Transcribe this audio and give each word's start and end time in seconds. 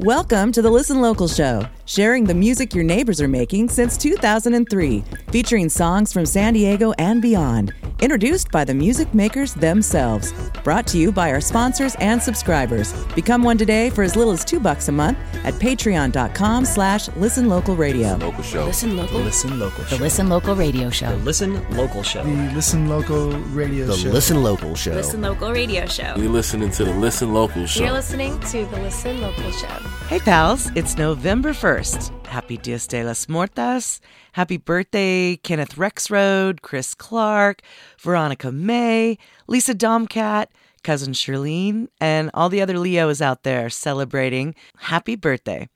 Welcome 0.00 0.52
to 0.52 0.62
the 0.62 0.70
Listen 0.70 1.00
Local 1.00 1.26
Show, 1.26 1.66
sharing 1.84 2.22
the 2.22 2.32
music 2.32 2.72
your 2.72 2.84
neighbors 2.84 3.20
are 3.20 3.26
making 3.26 3.68
since 3.68 3.96
2003, 3.96 5.02
featuring 5.32 5.68
songs 5.68 6.12
from 6.12 6.24
San 6.24 6.54
Diego 6.54 6.92
and 7.00 7.20
beyond. 7.20 7.74
Introduced 8.00 8.52
by 8.52 8.64
the 8.64 8.74
music 8.74 9.12
makers 9.12 9.54
themselves. 9.54 10.32
Brought 10.62 10.86
to 10.88 10.98
you 10.98 11.10
by 11.10 11.32
our 11.32 11.40
sponsors 11.40 11.96
and 11.96 12.22
subscribers. 12.22 12.92
Become 13.14 13.42
one 13.42 13.58
today 13.58 13.90
for 13.90 14.04
as 14.04 14.14
little 14.14 14.32
as 14.32 14.44
two 14.44 14.60
bucks 14.60 14.86
a 14.88 14.92
month 14.92 15.18
at 15.44 15.54
patreon.com 15.54 16.64
slash 16.64 17.08
listen 17.16 17.48
local 17.48 17.74
radio. 17.74 18.14
Local 18.16 18.44
show. 18.44 18.64
Listen 18.66 18.96
local. 18.96 19.18
Listen 19.20 19.58
Local 19.58 19.84
The 19.84 19.98
Listen 19.98 20.28
Local 20.28 20.54
Radio 20.54 20.90
Show. 20.90 21.08
The 21.10 21.24
Listen 21.24 21.76
Local 21.76 22.02
Show. 22.04 22.22
The 22.22 22.52
Listen 22.54 22.88
Local 22.88 23.30
Radio 23.32 23.86
The 23.86 23.96
Show. 23.96 24.08
Listen 24.10 24.42
Local 24.44 24.74
Show. 24.76 24.92
Listen 24.92 25.22
Local 25.22 25.52
Radio 25.52 25.86
Show. 25.86 26.14
We 26.16 26.28
listening 26.28 26.70
to 26.70 26.84
the 26.84 26.94
Listen 26.94 27.34
Local 27.34 27.66
show. 27.66 27.82
You're 27.82 27.92
listening 27.92 28.38
to 28.40 28.64
the 28.66 28.80
Listen 28.80 29.20
Local 29.20 29.50
Show. 29.50 29.66
Hey 30.06 30.20
pals, 30.20 30.70
it's 30.76 30.96
November 30.96 31.50
1st. 31.50 32.17
Happy 32.28 32.58
Dias 32.58 32.86
de 32.86 33.02
las 33.02 33.26
Muertas. 33.26 34.00
Happy 34.32 34.58
birthday, 34.58 35.36
Kenneth 35.36 35.76
Rexroad, 35.76 36.60
Chris 36.60 36.92
Clark, 36.92 37.62
Veronica 37.98 38.52
May, 38.52 39.16
Lisa 39.46 39.74
Domcat, 39.74 40.48
cousin 40.82 41.14
Shirlene, 41.14 41.88
and 42.00 42.30
all 42.34 42.50
the 42.50 42.60
other 42.60 42.78
Leos 42.78 43.22
out 43.22 43.44
there 43.44 43.70
celebrating. 43.70 44.54
Happy 44.76 45.16
birthday. 45.16 45.68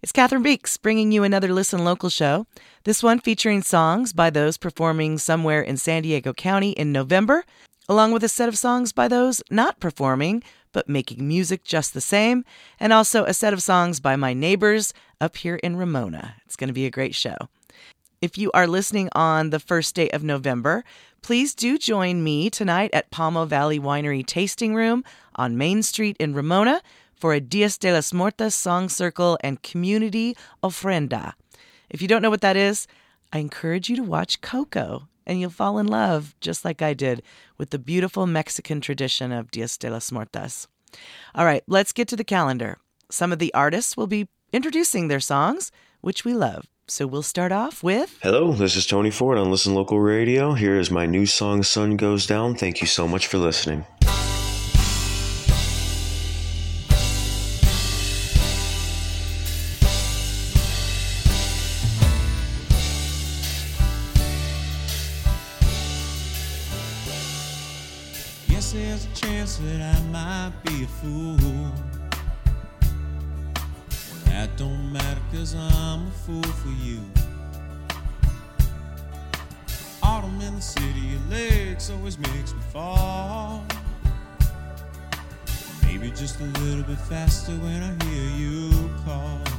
It's 0.00 0.12
Cathryn 0.12 0.44
Beeks 0.44 0.76
bringing 0.76 1.10
you 1.10 1.24
another 1.24 1.52
Listen 1.52 1.84
Local 1.84 2.08
show. 2.08 2.46
This 2.84 3.02
one 3.02 3.18
featuring 3.18 3.62
songs 3.62 4.12
by 4.12 4.30
those 4.30 4.56
performing 4.56 5.18
somewhere 5.18 5.60
in 5.60 5.76
San 5.76 6.02
Diego 6.02 6.32
County 6.32 6.70
in 6.70 6.92
November, 6.92 7.44
along 7.88 8.12
with 8.12 8.22
a 8.22 8.28
set 8.28 8.48
of 8.48 8.56
songs 8.56 8.92
by 8.92 9.08
those 9.08 9.42
not 9.50 9.80
performing 9.80 10.44
but 10.72 10.88
making 10.88 11.26
music 11.26 11.64
just 11.64 11.94
the 11.94 12.00
same, 12.00 12.44
and 12.78 12.92
also 12.92 13.24
a 13.24 13.34
set 13.34 13.52
of 13.52 13.62
songs 13.62 14.00
by 14.00 14.16
my 14.16 14.32
neighbors 14.32 14.92
up 15.20 15.36
here 15.36 15.56
in 15.56 15.76
Ramona. 15.76 16.36
It's 16.46 16.56
going 16.56 16.68
to 16.68 16.74
be 16.74 16.86
a 16.86 16.90
great 16.90 17.14
show. 17.14 17.36
If 18.20 18.36
you 18.36 18.50
are 18.52 18.66
listening 18.66 19.08
on 19.12 19.50
the 19.50 19.60
first 19.60 19.94
day 19.94 20.08
of 20.10 20.24
November, 20.24 20.84
please 21.22 21.54
do 21.54 21.78
join 21.78 22.24
me 22.24 22.50
tonight 22.50 22.90
at 22.92 23.10
Pamo 23.10 23.44
Valley 23.44 23.78
Winery 23.78 24.26
Tasting 24.26 24.74
Room 24.74 25.04
on 25.36 25.56
Main 25.56 25.82
Street 25.82 26.16
in 26.18 26.34
Ramona 26.34 26.82
for 27.14 27.32
a 27.32 27.40
Dias 27.40 27.78
de 27.78 27.92
las 27.92 28.12
Muertas 28.12 28.54
song 28.54 28.88
circle 28.88 29.38
and 29.40 29.62
community 29.62 30.36
ofrenda. 30.62 31.34
If 31.90 32.02
you 32.02 32.08
don't 32.08 32.22
know 32.22 32.30
what 32.30 32.40
that 32.40 32.56
is, 32.56 32.86
I 33.32 33.38
encourage 33.38 33.88
you 33.88 33.96
to 33.96 34.02
watch 34.02 34.40
Coco 34.40 35.08
and 35.28 35.40
you'll 35.40 35.50
fall 35.50 35.78
in 35.78 35.86
love, 35.86 36.34
just 36.40 36.64
like 36.64 36.82
I 36.82 36.94
did, 36.94 37.22
with 37.58 37.70
the 37.70 37.78
beautiful 37.78 38.26
Mexican 38.26 38.80
tradition 38.80 39.30
of 39.30 39.50
Dias 39.50 39.76
de 39.76 39.90
las 39.90 40.10
Muertas. 40.10 40.66
All 41.34 41.44
right, 41.44 41.62
let's 41.68 41.92
get 41.92 42.08
to 42.08 42.16
the 42.16 42.24
calendar. 42.24 42.78
Some 43.10 43.30
of 43.30 43.38
the 43.38 43.52
artists 43.54 43.96
will 43.96 44.06
be 44.06 44.28
introducing 44.52 45.08
their 45.08 45.20
songs, 45.20 45.70
which 46.00 46.24
we 46.24 46.32
love. 46.32 46.66
So 46.88 47.06
we'll 47.06 47.22
start 47.22 47.52
off 47.52 47.82
with 47.82 48.18
Hello, 48.22 48.52
this 48.52 48.74
is 48.74 48.86
Tony 48.86 49.10
Ford 49.10 49.36
on 49.36 49.50
Listen 49.50 49.74
Local 49.74 50.00
Radio. 50.00 50.54
Here 50.54 50.78
is 50.78 50.90
my 50.90 51.04
new 51.04 51.26
song, 51.26 51.62
Sun 51.62 51.98
Goes 51.98 52.26
Down. 52.26 52.54
Thank 52.54 52.80
you 52.80 52.86
so 52.86 53.06
much 53.06 53.26
for 53.26 53.36
listening. 53.36 53.84
Fool. 71.00 71.72
That 74.26 74.56
don't 74.56 74.92
matter, 74.92 75.20
cause 75.32 75.54
I'm 75.54 76.06
a 76.06 76.10
fool 76.24 76.42
for 76.42 76.68
you. 76.68 77.00
Autumn 80.02 80.40
in 80.40 80.56
the 80.56 80.62
city 80.62 81.14
of 81.14 81.30
lakes 81.30 81.90
always 81.90 82.18
makes 82.18 82.52
me 82.52 82.60
fall. 82.72 83.64
Maybe 85.84 86.10
just 86.10 86.40
a 86.40 86.44
little 86.44 86.84
bit 86.84 86.98
faster 86.98 87.52
when 87.52 87.82
I 87.82 88.04
hear 88.04 88.30
you 88.36 88.90
call. 89.04 89.57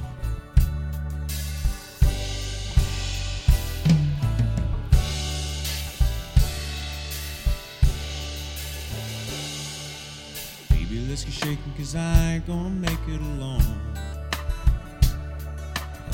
Let's 11.09 11.23
get 11.23 11.33
shaking, 11.33 11.73
cause 11.75 11.95
I 11.95 12.33
ain't 12.33 12.45
gonna 12.45 12.69
make 12.69 12.99
it 13.07 13.19
alone. 13.19 13.63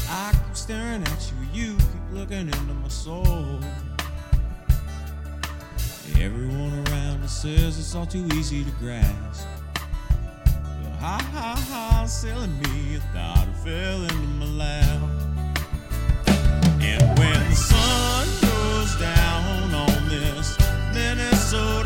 I 0.07 0.31
keep 0.31 0.55
staring 0.55 1.03
at 1.03 1.31
you, 1.31 1.61
you 1.61 1.75
keep 1.75 2.13
looking 2.13 2.47
into 2.47 2.73
my 2.75 2.87
soul. 2.87 3.59
Everyone 6.17 6.71
around 6.87 7.23
us 7.23 7.41
says 7.41 7.77
it's 7.77 7.93
all 7.93 8.05
too 8.05 8.25
easy 8.35 8.63
to 8.63 8.71
grasp. 8.79 9.45
But 9.73 10.93
ha 11.01 11.19
ha 11.33 11.65
ha, 11.69 12.05
selling 12.05 12.57
me 12.61 12.95
a 12.95 12.99
thought 13.13 13.49
it 13.49 13.55
fell 13.65 14.01
into 14.01 14.15
my 14.15 14.45
lap. 14.45 15.01
And 16.79 17.19
when 17.19 17.49
the 17.49 17.55
sun 17.55 18.27
goes 18.41 18.95
down 18.95 19.73
on 19.73 20.07
this 20.07 20.57
Minnesota 20.93 21.84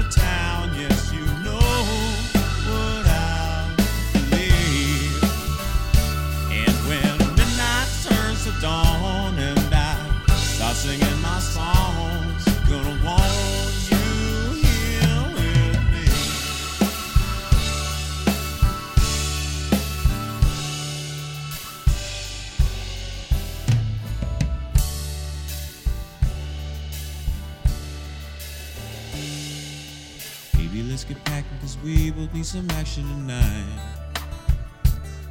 get 31.10 31.26
packing 31.26 31.58
cause 31.60 31.76
we 31.84 32.12
both 32.12 32.32
need 32.36 32.46
some 32.46 32.70
action 32.72 33.04
tonight. 33.04 33.66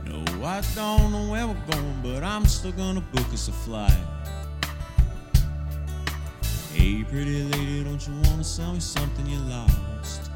No, 0.05 0.25
I 0.45 0.61
don't 0.75 1.13
know 1.13 1.31
where 1.31 1.47
we're 1.47 1.67
going, 1.71 2.01
but 2.03 2.25
I'm 2.25 2.47
still 2.47 2.73
gonna 2.73 3.01
book 3.01 3.33
us 3.33 3.47
a 3.47 3.53
flight. 3.53 3.93
Hey, 6.73 7.05
pretty 7.05 7.45
lady, 7.45 7.85
don't 7.85 8.05
you 8.09 8.15
wanna 8.25 8.43
sell 8.43 8.73
me 8.73 8.81
something 8.81 9.25
you 9.27 9.39
lost? 9.39 10.33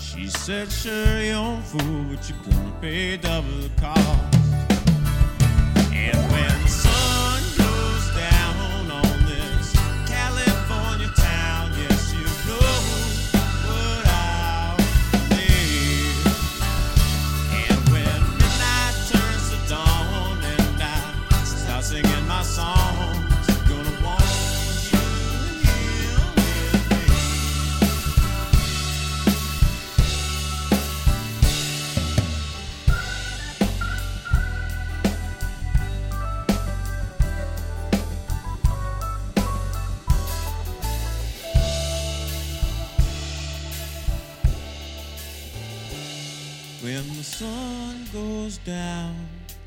She 0.00 0.26
said, 0.26 0.72
sure, 0.72 1.20
you're 1.20 1.58
a 1.58 1.62
fool, 1.62 2.04
but 2.10 2.28
you're 2.28 2.38
gonna 2.50 2.72
pay 2.80 3.16
double 3.18 3.48
the 3.60 3.70
cost. 3.80 4.34
And 5.92 6.32
when 6.32 6.66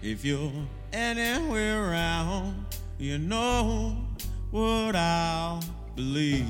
if 0.10 0.26
you're 0.26 0.52
anywhere 0.92 1.92
around, 1.92 2.66
you 2.98 3.20
know 3.20 3.96
what 4.50 4.96
I'll 4.96 5.64
believe. 5.96 6.48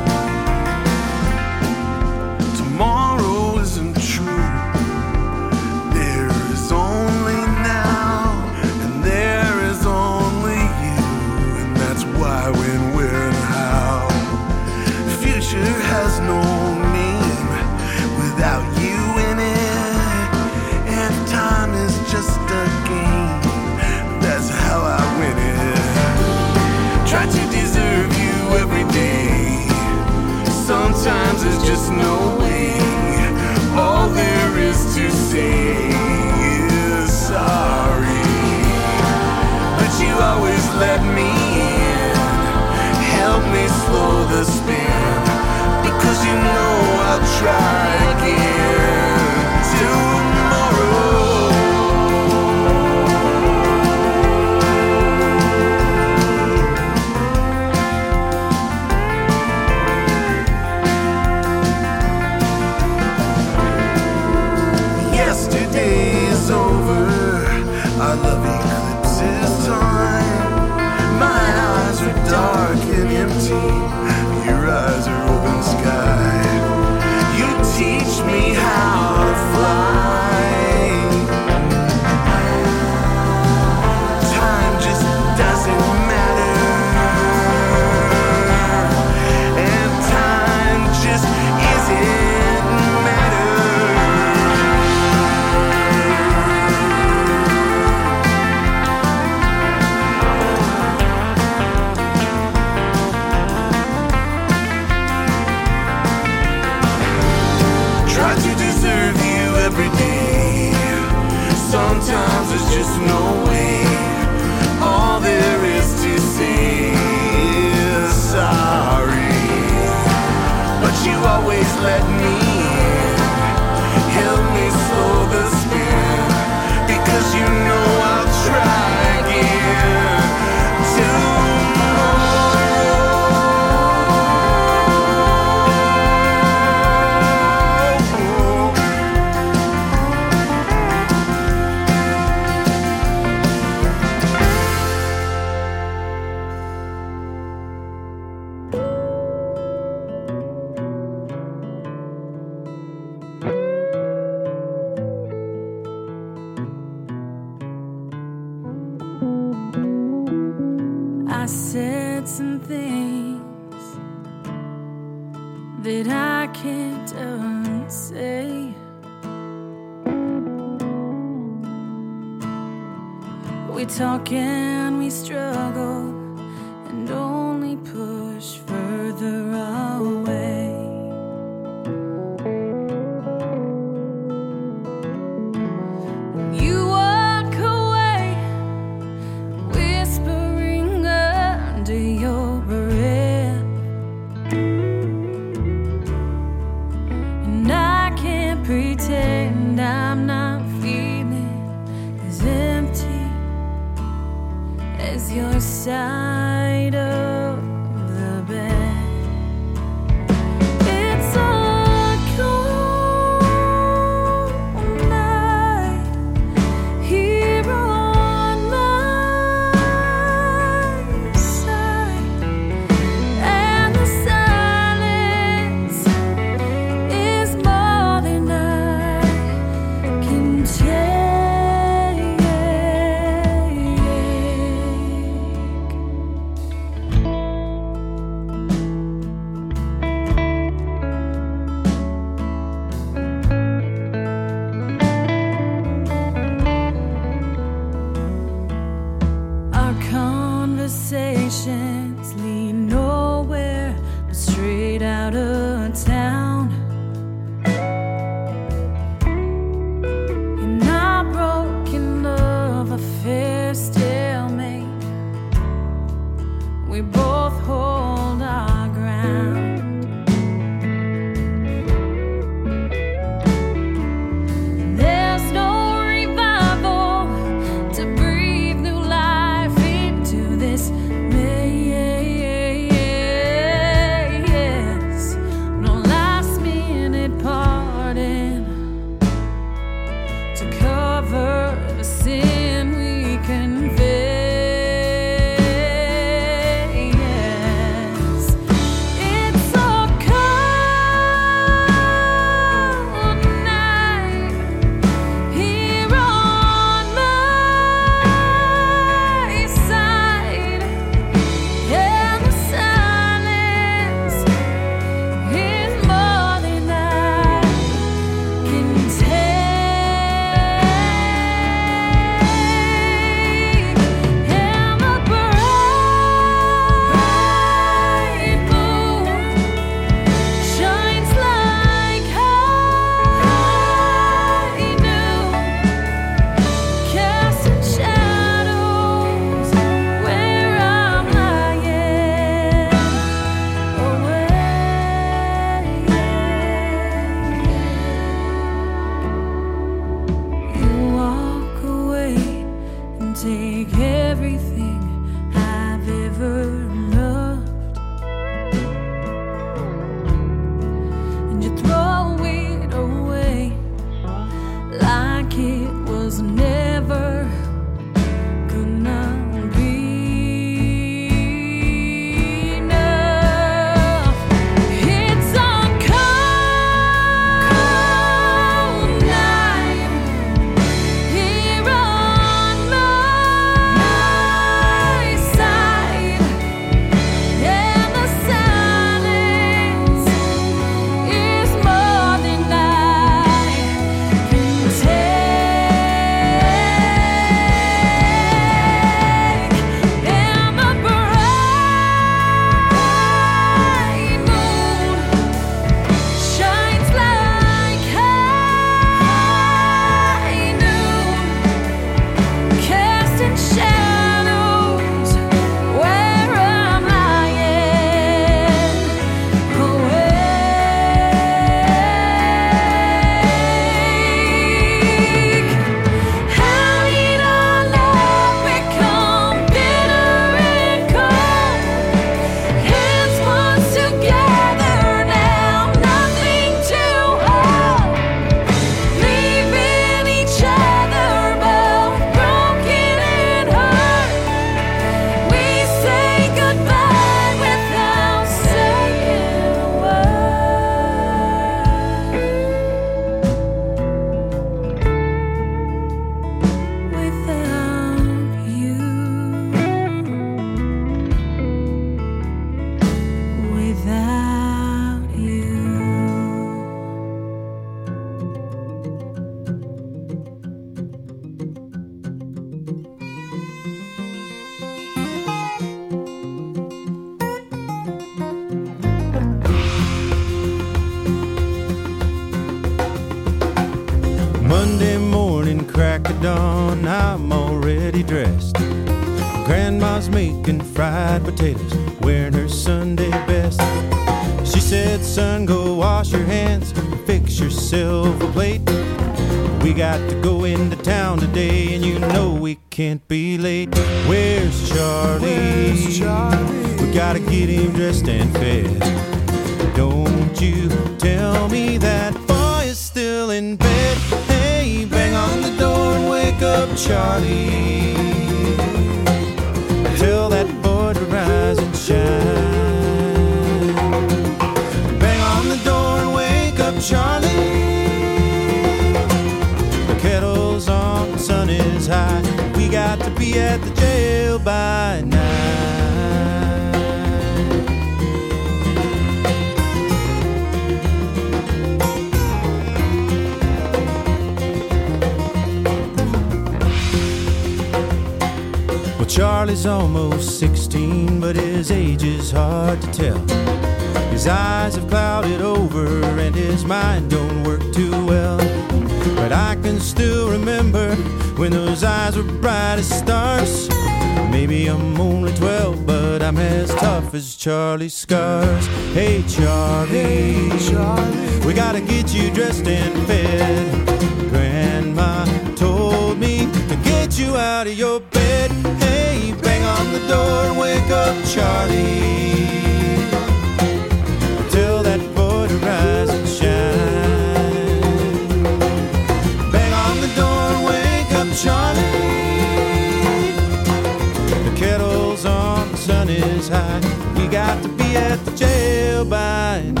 You 597.44 597.50
got 597.50 597.82
to 597.82 597.88
be 597.90 598.16
at 598.16 598.42
the 598.46 598.52
jail 598.52 599.26
by 599.26 599.82
now. 599.92 600.00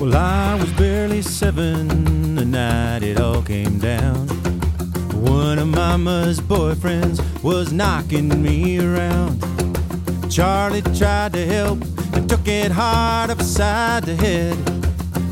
Well, 0.00 0.16
I 0.16 0.54
was 0.58 0.72
barely 0.72 1.20
seven 1.20 2.36
the 2.36 2.46
night 2.46 3.02
it 3.02 3.20
all 3.20 3.42
came 3.42 3.78
down. 3.78 4.28
One 5.12 5.58
of 5.58 5.68
Mama's 5.68 6.40
boyfriends 6.40 7.35
was 7.46 7.72
knocking 7.72 8.42
me 8.42 8.76
around. 8.80 9.40
Charlie 10.28 10.82
tried 10.82 11.32
to 11.34 11.46
help 11.46 11.80
and 12.12 12.28
took 12.28 12.48
it 12.48 12.72
hard 12.72 13.30
upside 13.30 14.02
the 14.02 14.16
head. 14.16 14.56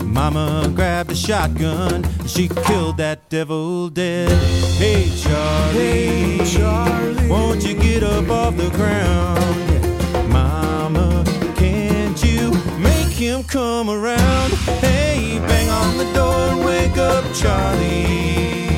Mama 0.05 0.71
grabbed 0.77 1.11
a 1.11 1.15
shotgun 1.17 2.05
and 2.05 2.31
she 2.31 2.47
killed 2.67 2.99
that 2.99 3.29
devil 3.31 3.89
dead. 3.89 4.31
Hey 4.79 5.11
Charlie, 5.17 5.81
hey 5.81 6.57
Charlie, 6.57 7.29
won't 7.29 7.67
you 7.67 7.75
get 7.75 8.05
up 8.05 8.31
off 8.31 8.57
the 8.57 8.71
ground? 8.71 10.31
Mama, 10.31 11.25
can't 11.57 12.23
you 12.23 12.53
make 12.79 13.13
him 13.13 13.43
come 13.43 13.91
around? 13.91 14.53
Hey, 14.79 15.41
bang 15.49 15.69
on 15.69 15.99
the 15.99 16.13
door 16.13 16.65
wake 16.65 16.97
up 16.97 17.25
Charlie. 17.35 18.74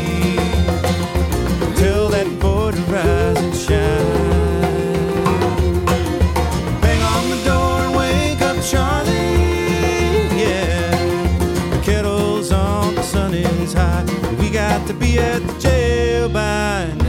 to 14.87 14.95
be 14.95 15.19
at 15.19 15.43
the 15.43 15.59
jail 15.59 16.29
by 16.29 16.87
now. 16.99 17.07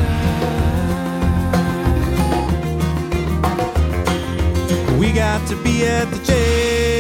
We 4.98 5.12
got 5.12 5.48
to 5.50 5.56
be 5.64 5.86
at 5.86 6.10
the 6.10 6.18
jail. 6.26 6.97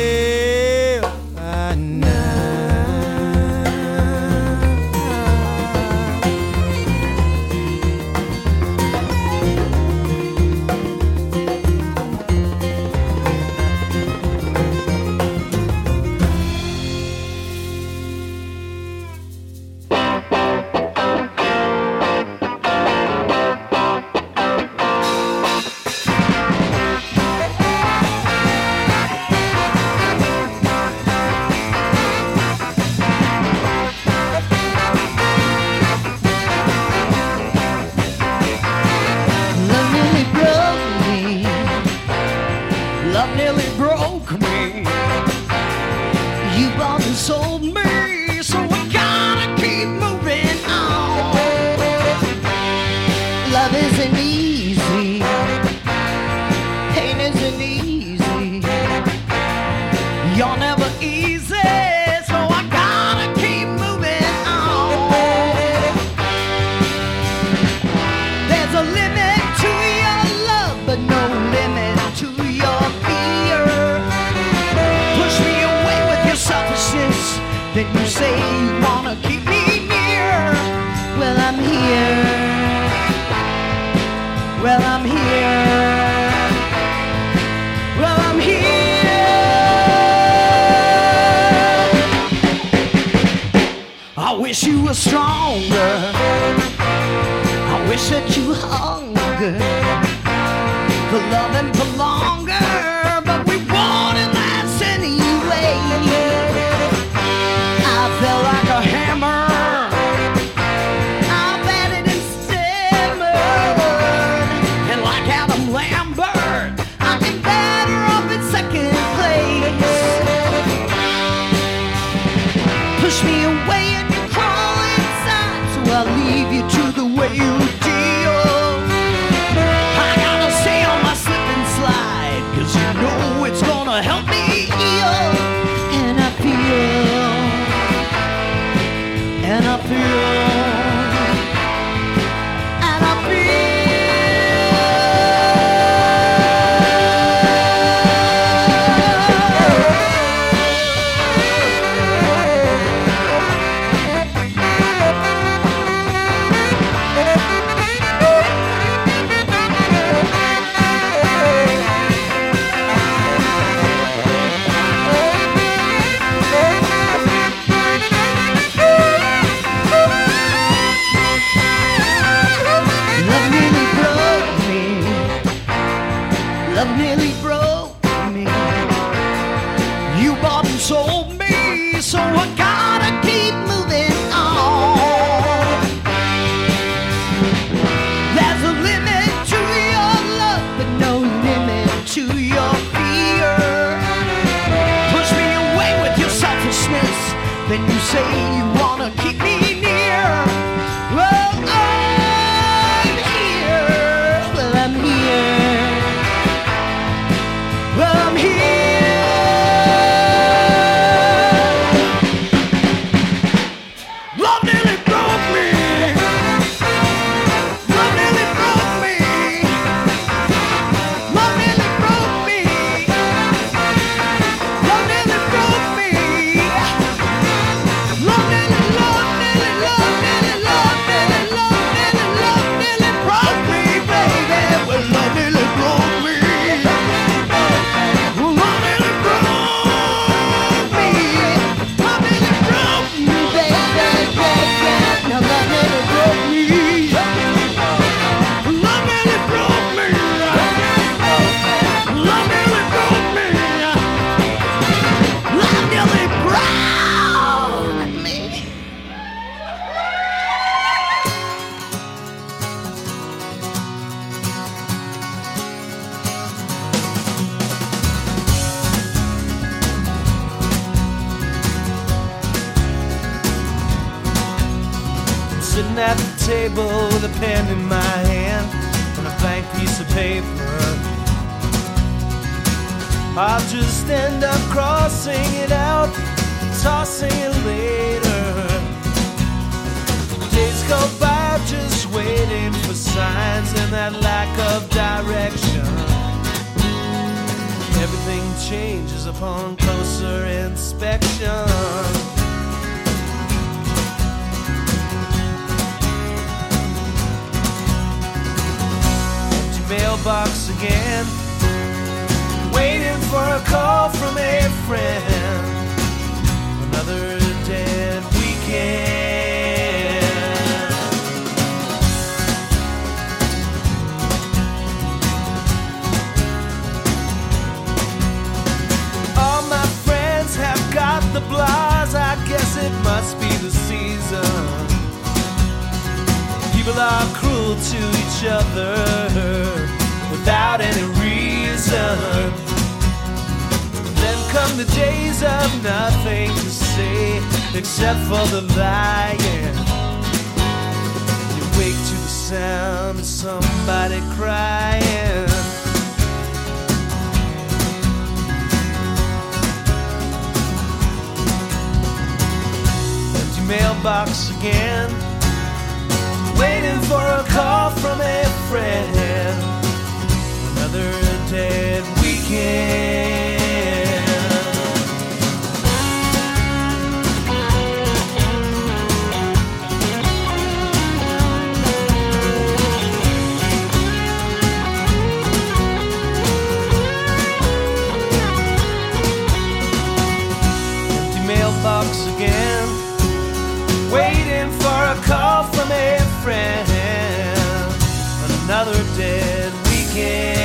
Another 398.87 399.17
dead 399.17 399.73
weekend. 399.89 400.55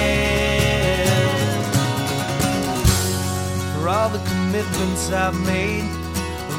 For 3.74 3.88
all 3.88 4.08
the 4.10 4.22
commitments 4.30 5.10
I've 5.10 5.34
made, 5.44 5.90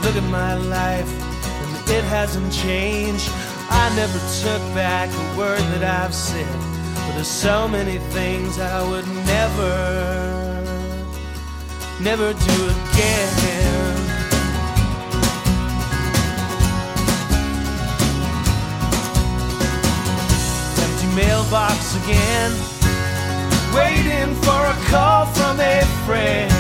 look 0.03 0.17
at 0.17 0.29
my 0.29 0.55
life, 0.55 1.07
and 1.07 1.89
it 1.89 2.03
hasn't 2.03 2.51
changed. 2.51 3.29
I 3.69 3.89
never 3.95 4.19
took 4.41 4.61
back 4.75 5.09
a 5.09 5.37
word 5.37 5.61
that 5.71 5.85
I've 5.85 6.13
said, 6.13 6.45
but 6.95 7.13
there's 7.15 7.27
so 7.29 7.65
many 7.69 7.97
things 8.11 8.59
I 8.59 8.81
would 8.89 9.07
never, 9.25 10.63
never 12.01 12.33
do 12.33 12.69
again. 12.91 13.72
Mailbox 21.15 21.95
again. 22.03 22.51
Waiting 23.73 24.33
for 24.41 24.61
a 24.65 24.75
call 24.89 25.25
from 25.27 25.59
a 25.59 25.81
friend. 26.05 26.51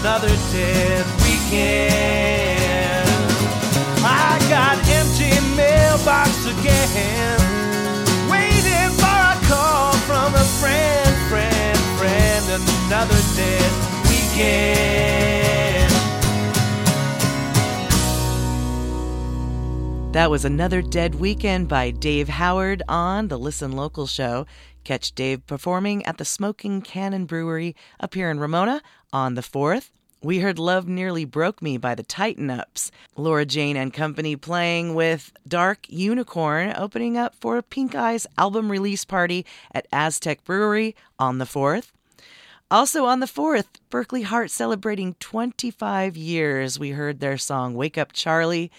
Another 0.00 0.34
dead 0.52 1.04
weekend. 1.24 3.08
I 4.04 4.38
got 4.50 4.76
empty 4.88 5.32
mailbox 5.56 6.46
again. 6.46 7.40
Waiting 8.30 8.90
for 9.00 9.18
a 9.32 9.36
call 9.48 9.92
from 10.08 10.34
a 10.34 10.44
friend, 10.60 11.16
friend, 11.28 11.78
friend. 11.98 12.44
Another 12.88 13.20
dead 13.36 13.72
weekend. 14.08 15.83
That 20.14 20.30
was 20.30 20.44
another 20.44 20.80
Dead 20.80 21.16
Weekend 21.16 21.66
by 21.66 21.90
Dave 21.90 22.28
Howard 22.28 22.84
on 22.88 23.26
the 23.26 23.36
Listen 23.36 23.72
Local 23.72 24.06
show. 24.06 24.46
Catch 24.84 25.16
Dave 25.16 25.44
performing 25.44 26.06
at 26.06 26.18
the 26.18 26.24
Smoking 26.24 26.82
Cannon 26.82 27.24
Brewery 27.24 27.74
up 27.98 28.14
here 28.14 28.30
in 28.30 28.38
Ramona 28.38 28.80
on 29.12 29.34
the 29.34 29.40
4th. 29.40 29.90
We 30.22 30.38
heard 30.38 30.56
Love 30.56 30.86
Nearly 30.86 31.24
Broke 31.24 31.60
Me 31.60 31.78
by 31.78 31.96
the 31.96 32.04
Tighten 32.04 32.48
Ups. 32.48 32.92
Laura 33.16 33.44
Jane 33.44 33.76
and 33.76 33.92
Company 33.92 34.36
playing 34.36 34.94
with 34.94 35.32
Dark 35.48 35.86
Unicorn, 35.88 36.72
opening 36.76 37.18
up 37.18 37.34
for 37.40 37.60
Pink 37.60 37.96
Eyes 37.96 38.24
album 38.38 38.70
release 38.70 39.04
party 39.04 39.44
at 39.72 39.88
Aztec 39.90 40.44
Brewery 40.44 40.94
on 41.18 41.38
the 41.38 41.44
4th. 41.44 41.90
Also 42.70 43.04
on 43.04 43.18
the 43.18 43.26
4th, 43.26 43.66
Berkley 43.90 44.22
Hart 44.22 44.52
celebrating 44.52 45.16
25 45.18 46.16
years. 46.16 46.78
We 46.78 46.90
heard 46.90 47.18
their 47.18 47.36
song 47.36 47.74
Wake 47.74 47.98
Up 47.98 48.12
Charlie. 48.12 48.70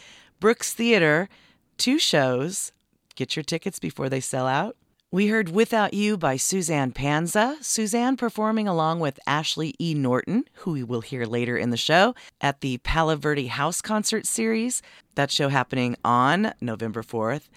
Brooks 0.41 0.73
Theater, 0.73 1.29
two 1.77 1.97
shows. 1.97 2.73
Get 3.15 3.37
your 3.37 3.43
tickets 3.43 3.79
before 3.79 4.09
they 4.09 4.19
sell 4.19 4.47
out. 4.47 4.75
We 5.09 5.27
heard 5.27 5.47
Without 5.47 5.93
You 5.93 6.17
by 6.17 6.35
Suzanne 6.35 6.91
Panza. 6.91 7.55
Suzanne 7.61 8.17
performing 8.17 8.67
along 8.67 8.99
with 8.99 9.17
Ashley 9.25 9.75
E. 9.79 9.93
Norton, 9.93 10.43
who 10.55 10.73
we 10.73 10.83
will 10.83 10.99
hear 10.99 11.25
later 11.25 11.55
in 11.55 11.69
the 11.69 11.77
show, 11.77 12.13
at 12.41 12.59
the 12.59 12.79
Palo 12.79 13.15
Verde 13.15 13.47
House 13.47 13.81
Concert 13.81 14.25
Series. 14.25 14.81
That 15.15 15.31
show 15.31 15.47
happening 15.47 15.95
on 16.03 16.53
November 16.59 17.01
4th. 17.01 17.47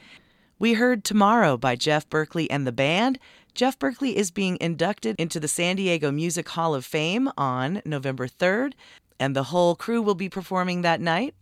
We 0.60 0.74
heard 0.74 1.02
Tomorrow 1.02 1.56
by 1.56 1.74
Jeff 1.74 2.08
Berkley 2.08 2.48
and 2.48 2.64
the 2.64 2.70
band. 2.70 3.18
Jeff 3.54 3.76
Berkley 3.76 4.16
is 4.16 4.30
being 4.30 4.56
inducted 4.60 5.16
into 5.18 5.40
the 5.40 5.48
San 5.48 5.74
Diego 5.74 6.12
Music 6.12 6.48
Hall 6.50 6.76
of 6.76 6.84
Fame 6.84 7.28
on 7.36 7.82
November 7.84 8.28
3rd, 8.28 8.74
and 9.18 9.34
the 9.34 9.44
whole 9.44 9.74
crew 9.74 10.00
will 10.00 10.14
be 10.14 10.28
performing 10.28 10.82
that 10.82 11.00
night. 11.00 11.34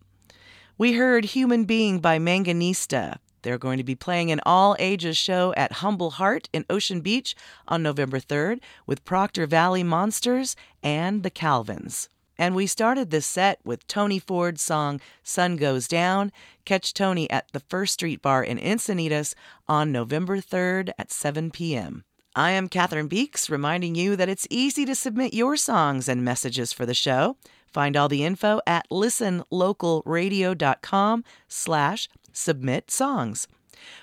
We 0.78 0.92
heard 0.92 1.24
Human 1.24 1.64
Being 1.64 2.00
by 2.00 2.18
Manganista. 2.18 3.16
They're 3.40 3.56
going 3.56 3.78
to 3.78 3.84
be 3.84 3.94
playing 3.94 4.30
an 4.30 4.42
all 4.44 4.76
ages 4.78 5.16
show 5.16 5.54
at 5.56 5.80
Humble 5.80 6.10
Heart 6.10 6.50
in 6.52 6.66
Ocean 6.68 7.00
Beach 7.00 7.34
on 7.66 7.82
November 7.82 8.20
3rd 8.20 8.60
with 8.86 9.02
Proctor 9.06 9.46
Valley 9.46 9.82
Monsters 9.82 10.54
and 10.82 11.22
the 11.22 11.30
Calvins. 11.30 12.10
And 12.36 12.54
we 12.54 12.66
started 12.66 13.10
this 13.10 13.24
set 13.24 13.58
with 13.64 13.86
Tony 13.86 14.18
Ford's 14.18 14.60
song 14.60 15.00
Sun 15.22 15.56
Goes 15.56 15.88
Down. 15.88 16.30
Catch 16.66 16.92
Tony 16.92 17.30
at 17.30 17.50
the 17.52 17.60
First 17.60 17.94
Street 17.94 18.20
Bar 18.20 18.44
in 18.44 18.58
Encinitas 18.58 19.34
on 19.66 19.90
November 19.90 20.42
3rd 20.42 20.90
at 20.98 21.10
7 21.10 21.50
p.m. 21.52 22.04
I 22.34 22.50
am 22.50 22.68
Cathryn 22.68 23.08
Beeks, 23.08 23.48
reminding 23.48 23.94
you 23.94 24.14
that 24.16 24.28
it's 24.28 24.46
easy 24.50 24.84
to 24.84 24.94
submit 24.94 25.32
your 25.32 25.56
songs 25.56 26.06
and 26.06 26.22
messages 26.22 26.70
for 26.70 26.84
the 26.84 26.92
show. 26.92 27.38
Find 27.76 27.94
all 27.94 28.08
the 28.08 28.24
info 28.24 28.62
at 28.66 28.88
listenlocalradio.com 28.88 31.24
slash 31.46 32.08
submit 32.32 32.90
songs. 32.90 33.48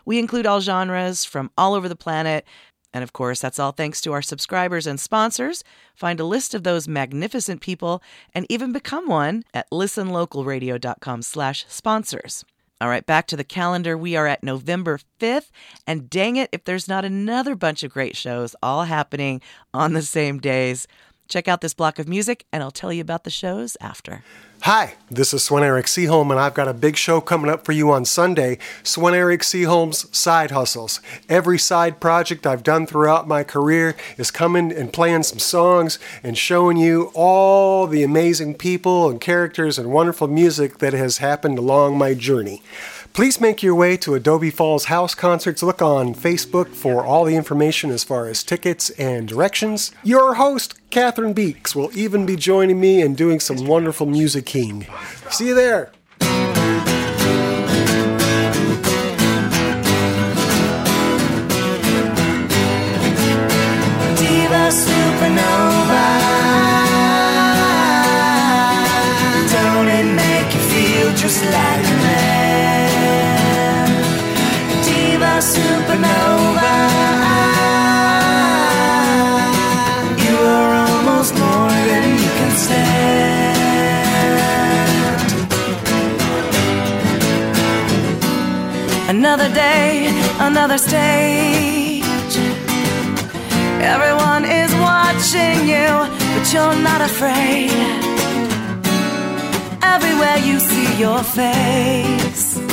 We 0.05 0.19
include 0.19 0.45
all 0.45 0.61
genres 0.61 1.25
from 1.25 1.49
all 1.57 1.73
over 1.73 1.89
the 1.89 1.95
planet. 1.95 2.45
And 2.93 3.03
of 3.03 3.13
course, 3.13 3.41
that's 3.41 3.57
all 3.57 3.71
thanks 3.71 3.99
to 4.01 4.13
our 4.13 4.21
subscribers 4.21 4.85
and 4.85 4.99
sponsors. 4.99 5.63
Find 5.95 6.19
a 6.19 6.23
list 6.23 6.53
of 6.53 6.61
those 6.61 6.87
magnificent 6.87 7.61
people 7.61 8.03
and 8.35 8.45
even 8.47 8.73
become 8.73 9.07
one 9.07 9.43
at 9.55 9.71
listenlocalradio.com 9.71 11.23
slash 11.23 11.65
sponsors. 11.67 12.45
All 12.79 12.89
right, 12.89 13.07
back 13.07 13.25
to 13.25 13.35
the 13.35 13.43
calendar. 13.43 13.97
We 13.97 14.15
are 14.15 14.27
at 14.27 14.43
November 14.43 14.99
5th. 15.19 15.49
And 15.87 16.11
dang 16.11 16.35
it, 16.35 16.49
if 16.51 16.63
there's 16.63 16.87
not 16.87 17.05
another 17.05 17.55
bunch 17.55 17.81
of 17.81 17.91
great 17.91 18.15
shows 18.15 18.55
all 18.61 18.83
happening 18.83 19.41
on 19.73 19.93
the 19.93 20.03
same 20.03 20.37
days. 20.37 20.87
Check 21.27 21.47
out 21.47 21.61
this 21.61 21.73
block 21.73 21.99
of 21.99 22.07
music, 22.07 22.45
and 22.51 22.61
I'll 22.61 22.71
tell 22.71 22.93
you 22.93 23.01
about 23.01 23.23
the 23.23 23.29
shows 23.29 23.75
after. 23.81 24.23
Hi, 24.61 24.93
this 25.11 25.33
is 25.33 25.43
Sven-Erik 25.43 25.87
Seaholm, 25.87 26.31
and 26.31 26.39
I've 26.39 26.53
got 26.53 26.69
a 26.69 26.73
big 26.73 26.95
show 26.95 27.19
coming 27.19 27.51
up 27.51 27.65
for 27.65 27.73
you 27.73 27.91
on 27.91 28.05
Sunday 28.05 28.59
Sven-Erik 28.83 29.41
Seaholm's 29.41 30.15
Side 30.15 30.51
Hustles. 30.51 31.01
Every 31.27 31.57
side 31.57 31.99
project 31.99 32.47
I've 32.47 32.63
done 32.63 32.85
throughout 32.85 33.27
my 33.27 33.43
career 33.43 33.95
is 34.17 34.31
coming 34.31 34.71
and 34.71 34.93
playing 34.93 35.23
some 35.23 35.39
songs 35.39 35.99
and 36.23 36.37
showing 36.37 36.77
you 36.77 37.11
all 37.13 37.87
the 37.87 38.03
amazing 38.03 38.55
people 38.55 39.09
and 39.09 39.19
characters 39.19 39.77
and 39.77 39.91
wonderful 39.91 40.27
music 40.27 40.77
that 40.77 40.93
has 40.93 41.17
happened 41.17 41.57
along 41.57 41.97
my 41.97 42.13
journey. 42.13 42.61
Please 43.13 43.39
make 43.39 43.61
your 43.61 43.75
way 43.75 43.95
to 43.97 44.15
Adobe 44.15 44.49
Falls 44.49 44.85
House 44.85 45.13
Concerts. 45.13 45.61
Look 45.61 45.83
on 45.83 46.15
Facebook 46.15 46.69
for 46.69 47.05
all 47.05 47.25
the 47.25 47.35
information 47.35 47.91
as 47.91 48.03
far 48.03 48.25
as 48.25 48.43
tickets 48.43 48.89
and 48.91 49.27
directions. 49.27 49.91
Your 50.03 50.33
host, 50.33 50.73
Cathryn 50.89 51.35
Beeks, 51.35 51.75
will 51.75 51.95
even 51.95 52.25
be 52.25 52.35
joining 52.35 52.79
me 52.81 53.03
and 53.03 53.15
doing 53.15 53.39
some 53.39 53.67
wonderful 53.67 54.07
musicking. 54.07 54.87
See 55.31 55.49
you 55.49 55.53
there. 55.53 55.91
Diva 64.17 64.71
supernova. 64.73 66.05
Don't 69.51 69.87
it 69.87 70.15
make 70.15 70.51
you 70.55 70.61
feel 70.61 71.13
just 71.15 71.43
like 71.43 71.53
a 71.53 71.97
man? 72.01 72.42
Supernova. 75.51 76.73
You 80.25 80.35
are 80.57 80.73
almost 80.87 81.31
more 81.43 81.77
than 81.89 82.03
you 82.21 82.29
can 82.39 82.51
stand. 82.65 83.63
Another 89.15 89.49
day, 89.53 89.89
another 90.39 90.77
stage. 90.77 92.35
Everyone 93.93 94.43
is 94.45 94.71
watching 94.89 95.57
you, 95.73 95.89
but 96.33 96.45
you're 96.53 96.79
not 96.89 97.01
afraid. 97.01 97.71
Everywhere 99.81 100.37
you 100.37 100.55
see 100.59 100.87
your 100.97 101.21
face. 101.21 102.72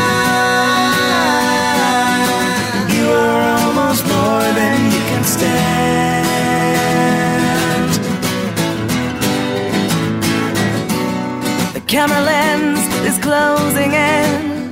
camera 12.01 12.21
lens 12.21 12.79
is 13.05 13.19
closing 13.19 13.91
in. 13.93 14.71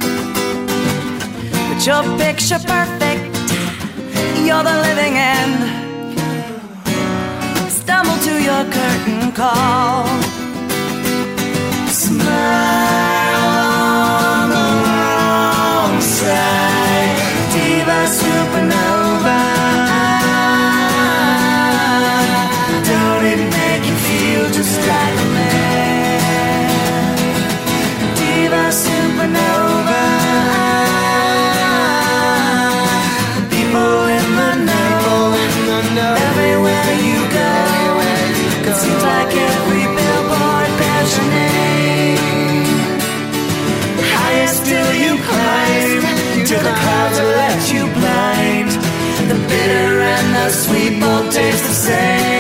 But 1.70 1.86
your 1.86 2.02
picture 2.18 2.58
perfect. 2.58 3.36
You're 4.46 4.63
the 4.63 4.78
living 4.88 5.15
end. 5.15 5.60
Stumble 7.70 8.18
to 8.28 8.34
your 8.42 8.63
curtain 8.74 9.32
call. 9.34 10.29
To 46.49 46.55
the 46.55 46.62
clouds 46.62 47.17
that 47.19 47.29
let 47.38 47.62
you 47.71 47.85
blind. 47.93 48.71
The 49.29 49.38
bitter 49.47 50.01
and 50.01 50.27
the 50.33 50.49
sweet 50.49 50.99
both 50.99 51.31
taste 51.31 51.63
the 51.63 51.73
same. 51.75 52.38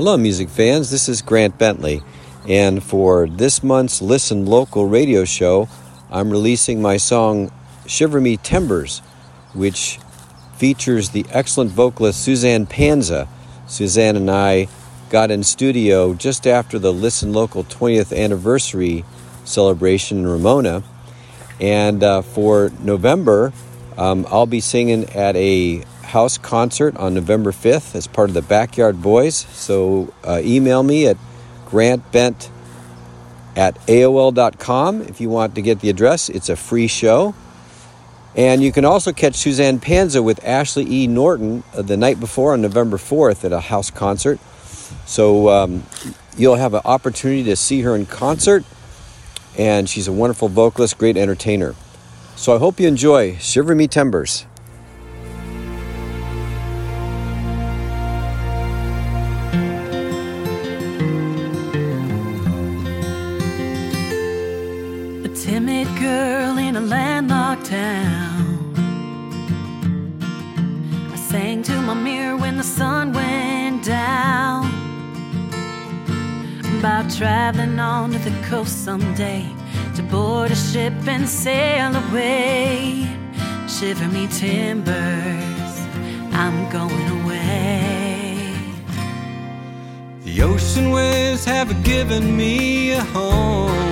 Hello, 0.00 0.16
music 0.16 0.48
fans. 0.48 0.90
This 0.90 1.10
is 1.10 1.20
Grant 1.20 1.58
Bentley. 1.58 2.00
And 2.48 2.82
for 2.82 3.28
this 3.28 3.62
month's 3.62 4.00
Listen 4.00 4.46
Local 4.46 4.86
radio 4.86 5.26
show, 5.26 5.68
I'm 6.10 6.30
releasing 6.30 6.80
my 6.80 6.96
song 6.96 7.52
Shiver 7.86 8.18
Me 8.18 8.38
Timbers, 8.38 9.00
which 9.52 9.98
features 10.56 11.10
the 11.10 11.26
excellent 11.28 11.70
vocalist 11.72 12.24
Suzanne 12.24 12.64
Panza. 12.64 13.28
Suzanne 13.66 14.16
and 14.16 14.30
I 14.30 14.68
got 15.10 15.30
in 15.30 15.42
studio 15.42 16.14
just 16.14 16.46
after 16.46 16.78
the 16.78 16.94
Listen 16.94 17.34
Local 17.34 17.62
20th 17.62 18.16
anniversary 18.16 19.04
celebration 19.44 20.20
in 20.20 20.26
Ramona. 20.26 20.82
And 21.60 22.02
uh, 22.02 22.22
for 22.22 22.72
November, 22.80 23.52
um, 23.98 24.26
I'll 24.30 24.46
be 24.46 24.60
singing 24.60 25.10
at 25.10 25.36
a 25.36 25.84
house 26.10 26.38
concert 26.38 26.96
on 26.96 27.14
November 27.14 27.52
5th 27.52 27.94
as 27.94 28.06
part 28.06 28.30
of 28.30 28.34
the 28.34 28.42
Backyard 28.42 29.02
Boys. 29.02 29.36
So 29.36 30.12
uh, 30.24 30.40
email 30.44 30.82
me 30.82 31.06
at 31.06 31.16
grantbent 31.66 32.50
at 33.56 33.74
AOL.com 33.86 35.02
if 35.02 35.20
you 35.20 35.28
want 35.28 35.54
to 35.54 35.62
get 35.62 35.80
the 35.80 35.90
address. 35.90 36.28
It's 36.28 36.48
a 36.48 36.56
free 36.56 36.86
show. 36.86 37.34
And 38.36 38.62
you 38.62 38.70
can 38.70 38.84
also 38.84 39.12
catch 39.12 39.34
Suzanne 39.34 39.80
Panza 39.80 40.22
with 40.22 40.44
Ashley 40.44 40.84
E. 40.88 41.06
Norton 41.06 41.64
uh, 41.74 41.82
the 41.82 41.96
night 41.96 42.20
before 42.20 42.52
on 42.52 42.62
November 42.62 42.96
4th 42.96 43.44
at 43.44 43.52
a 43.52 43.60
house 43.60 43.90
concert. 43.90 44.38
So 45.06 45.48
um, 45.48 45.84
you'll 46.36 46.56
have 46.56 46.74
an 46.74 46.82
opportunity 46.84 47.44
to 47.44 47.56
see 47.56 47.82
her 47.82 47.96
in 47.96 48.06
concert. 48.06 48.64
And 49.58 49.88
she's 49.88 50.06
a 50.06 50.12
wonderful 50.12 50.48
vocalist, 50.48 50.96
great 50.96 51.16
entertainer. 51.16 51.74
So 52.36 52.54
I 52.54 52.58
hope 52.58 52.78
you 52.78 52.86
enjoy 52.86 53.36
Shiver 53.36 53.74
Me 53.74 53.88
Timbers. 53.88 54.46
Town. 67.70 68.74
sang 71.14 71.62
to 71.62 71.80
my 71.80 71.94
mirror 71.94 72.36
when 72.36 72.56
the 72.56 72.64
sun 72.64 73.12
went 73.12 73.84
down. 73.84 74.66
About 76.80 77.08
traveling 77.12 77.78
on 77.78 78.10
to 78.10 78.18
the 78.18 78.36
coast 78.48 78.84
someday 78.84 79.46
to 79.94 80.02
board 80.02 80.50
a 80.50 80.56
ship 80.56 80.94
and 81.06 81.28
sail 81.28 81.94
away. 81.94 83.06
Shiver 83.68 84.08
me 84.08 84.26
timbers, 84.26 85.74
I'm 86.32 86.68
going 86.72 87.08
away. 87.22 88.52
The 90.24 90.42
ocean 90.42 90.90
waves 90.90 91.44
have 91.44 91.84
given 91.84 92.36
me 92.36 92.94
a 92.94 93.04
home. 93.14 93.90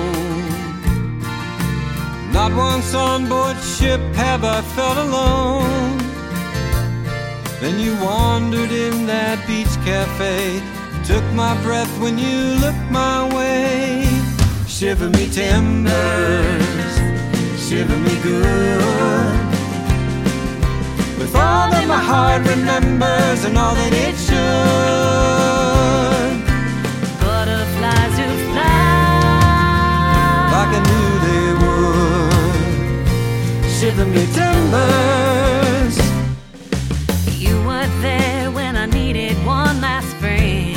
Not 2.39 2.55
once 2.55 2.93
on 2.93 3.27
board 3.27 3.58
ship 3.79 4.01
have 4.13 4.43
I 4.43 4.61
felt 4.75 4.97
alone. 4.97 5.97
Then 7.61 7.79
you 7.79 7.93
wandered 8.03 8.71
in 8.71 9.05
that 9.05 9.37
beach 9.47 9.75
cafe, 9.87 10.61
took 11.05 11.23
my 11.33 11.53
breath 11.63 11.91
when 12.01 12.17
you 12.17 12.37
looked 12.63 12.87
my 12.91 13.17
way. 13.35 14.05
Shiver 14.67 15.09
me 15.09 15.25
timbers, 15.29 16.93
shiver 17.65 17.99
me 18.05 18.15
good. 18.21 19.39
With 21.19 21.33
all 21.35 21.65
that 21.71 21.85
my 21.87 22.01
heart 22.11 22.41
remembers 22.53 23.39
and 23.45 23.57
all 23.57 23.75
that 23.75 23.93
it 23.93 24.15
should. 24.27 25.58
Shiver 33.79 34.05
me 34.05 34.25
timbers. 34.33 35.97
You 37.39 37.55
were 37.63 37.87
there 38.01 38.51
when 38.51 38.75
I 38.75 38.85
needed 38.85 39.37
one 39.45 39.79
last 39.79 40.13
friend. 40.17 40.75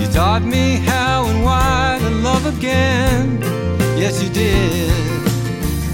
You 0.00 0.06
taught 0.12 0.42
me 0.44 0.76
how 0.76 1.26
and 1.26 1.42
why 1.42 1.98
to 2.02 2.10
love 2.10 2.46
again. 2.46 3.40
Yes, 3.98 4.22
you 4.22 4.28
did. 4.28 4.92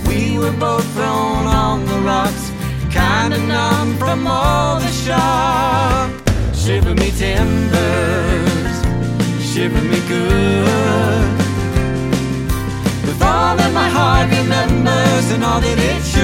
We 0.06 0.38
were 0.38 0.52
both 0.52 0.84
thrown 0.92 1.46
on 1.46 1.86
the 1.86 2.00
rocks, 2.00 2.52
kinda 2.90 3.38
numb 3.38 3.96
from 3.96 4.26
all 4.26 4.80
the 4.80 4.92
shock. 4.92 6.10
Shiver 6.52 6.94
me 6.94 7.10
timbers, 7.12 8.76
shiver 9.40 9.80
me 9.80 10.00
good. 10.06 11.47
All 13.48 13.56
that 13.56 13.72
my 13.72 13.88
heart 13.88 14.28
remembers 14.28 15.30
and 15.32 15.42
all 15.42 15.58
that 15.58 15.78
it 15.90 16.02
should. 16.12 16.22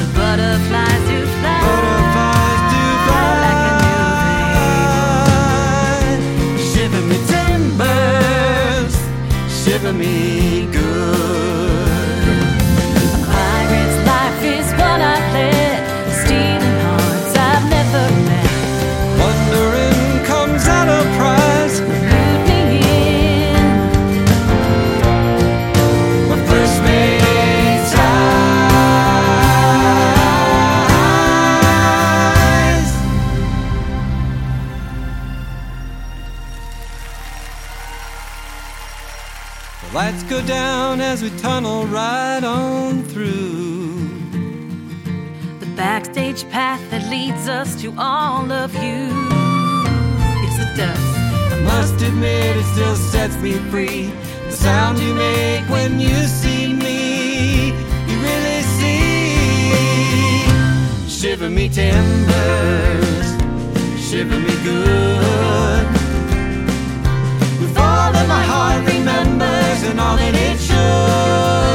The 0.00 0.06
butterflies 0.16 1.02
do 1.10 1.18
fly. 1.36 1.60
Butterflies 1.66 2.62
do 2.72 2.84
fly. 3.04 3.44
Shiver 6.68 7.02
me 7.10 7.18
timbers, 7.32 8.94
shiver 9.60 9.92
me 9.92 10.14
go 40.28 40.44
down 40.44 41.00
as 41.00 41.22
we 41.22 41.30
tunnel 41.38 41.86
right 41.86 42.42
on 42.42 43.04
through. 43.04 44.08
The 45.60 45.66
backstage 45.76 46.48
path 46.50 46.80
that 46.90 47.08
leads 47.08 47.48
us 47.48 47.80
to 47.82 47.94
all 47.96 48.50
of 48.50 48.74
you. 48.74 49.06
Yes, 50.42 50.58
it 50.58 50.76
does. 50.76 50.98
I 51.52 51.60
must 51.62 52.02
admit, 52.02 52.56
it 52.56 52.64
still 52.74 52.96
sets 52.96 53.36
me 53.36 53.52
free. 53.70 54.10
The 54.46 54.52
sound 54.52 54.98
you 54.98 55.14
make 55.14 55.68
when 55.68 56.00
you 56.00 56.16
see 56.26 56.72
me, 56.72 57.68
you 58.08 58.18
really 58.28 58.62
see. 58.78 60.48
Shiver 61.08 61.50
me 61.50 61.68
timbers, 61.68 63.26
shiver 63.96 64.38
me 64.40 64.54
good. 64.64 65.86
With 67.60 67.78
all 67.78 68.10
that 68.12 68.26
my 68.28 68.42
heart 68.42 68.84
remembers 68.88 69.55
and 69.86 70.00
all 70.00 70.16
that 70.16 70.34
it 70.34 70.58
should. 70.58 71.65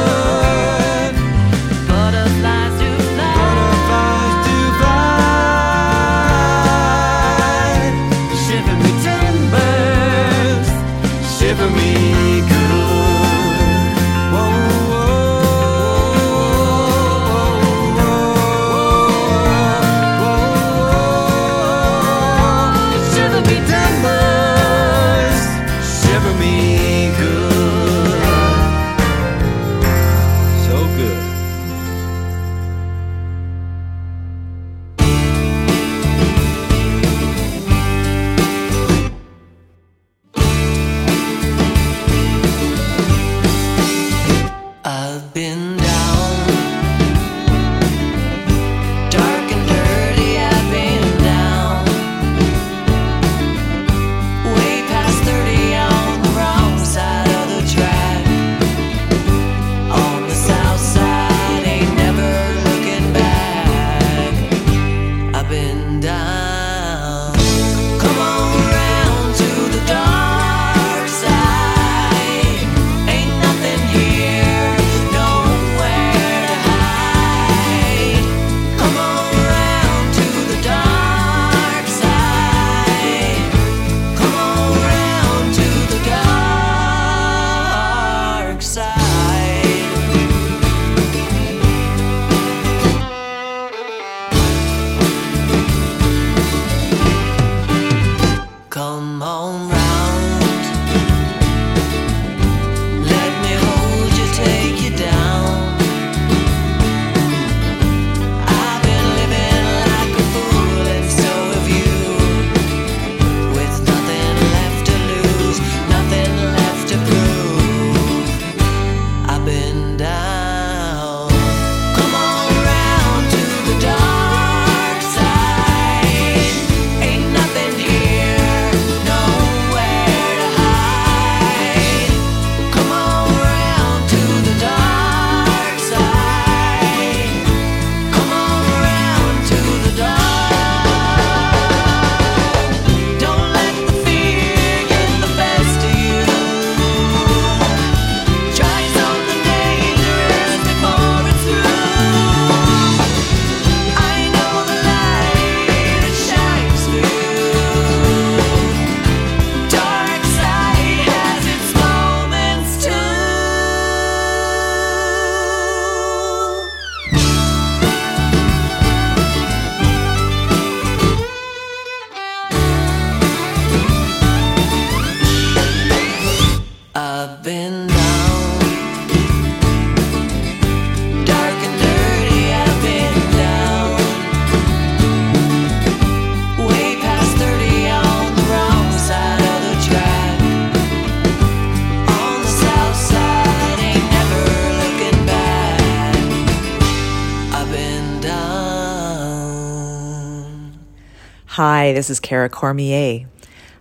This 202.02 202.10
is 202.10 202.18
Kara 202.18 202.48
Cormier. 202.48 203.28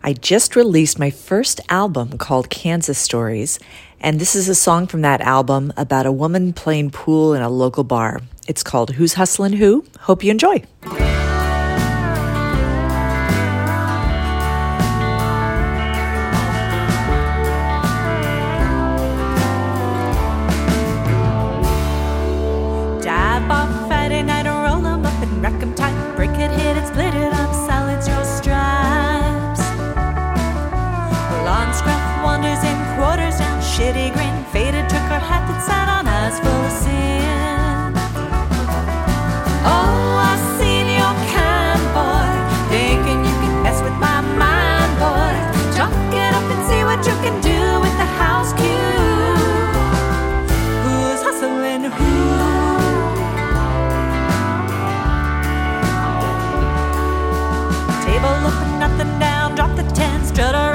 I 0.04 0.14
just 0.14 0.56
released 0.56 1.00
my 1.00 1.10
first 1.10 1.60
album 1.70 2.20
called 2.20 2.52
Kansas 2.52 3.00
Stories, 3.00 3.58
and 4.00 4.20
this 4.20 4.36
is 4.36 4.48
a 4.48 4.54
song 4.54 4.86
from 4.86 5.02
that 5.02 5.22
album 5.22 5.74
about 5.76 6.06
a 6.06 6.12
woman 6.12 6.54
playing 6.54 6.92
pool 6.92 7.34
in 7.34 7.42
a 7.42 7.50
local 7.50 7.84
bar. 7.84 8.22
It's 8.48 8.62
called 8.62 8.92
Who's 8.92 9.16
Hustlin' 9.16 9.54
Who? 9.54 9.86
Hope 10.02 10.24
you 10.24 10.30
enjoy. 10.30 10.62
Jedi 60.42 60.71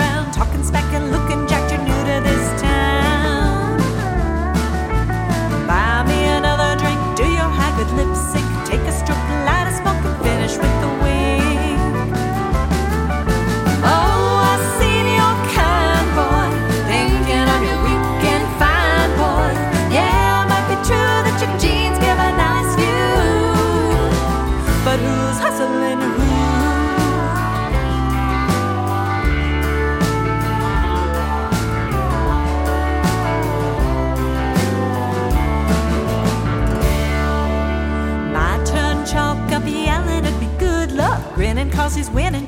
is 41.96 42.10
winning. 42.10 42.45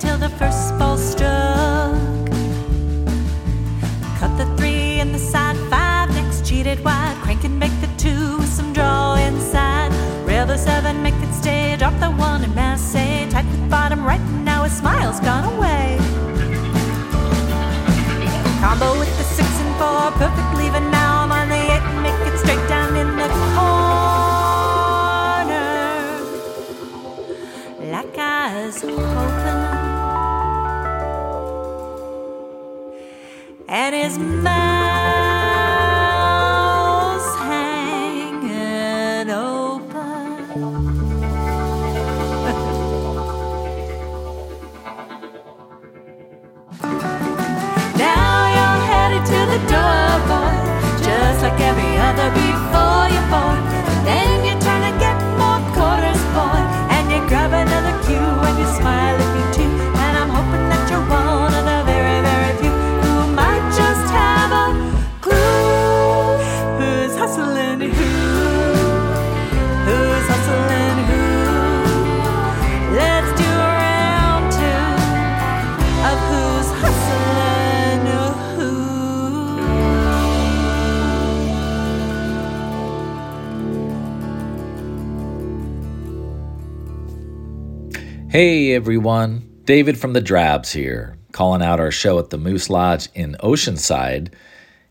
everyone. 88.78 89.42
David 89.64 89.98
from 89.98 90.12
the 90.12 90.20
Drabs 90.20 90.70
here, 90.70 91.18
calling 91.32 91.62
out 91.62 91.80
our 91.80 91.90
show 91.90 92.20
at 92.20 92.30
the 92.30 92.38
Moose 92.38 92.70
Lodge 92.70 93.08
in 93.12 93.34
Oceanside. 93.40 94.32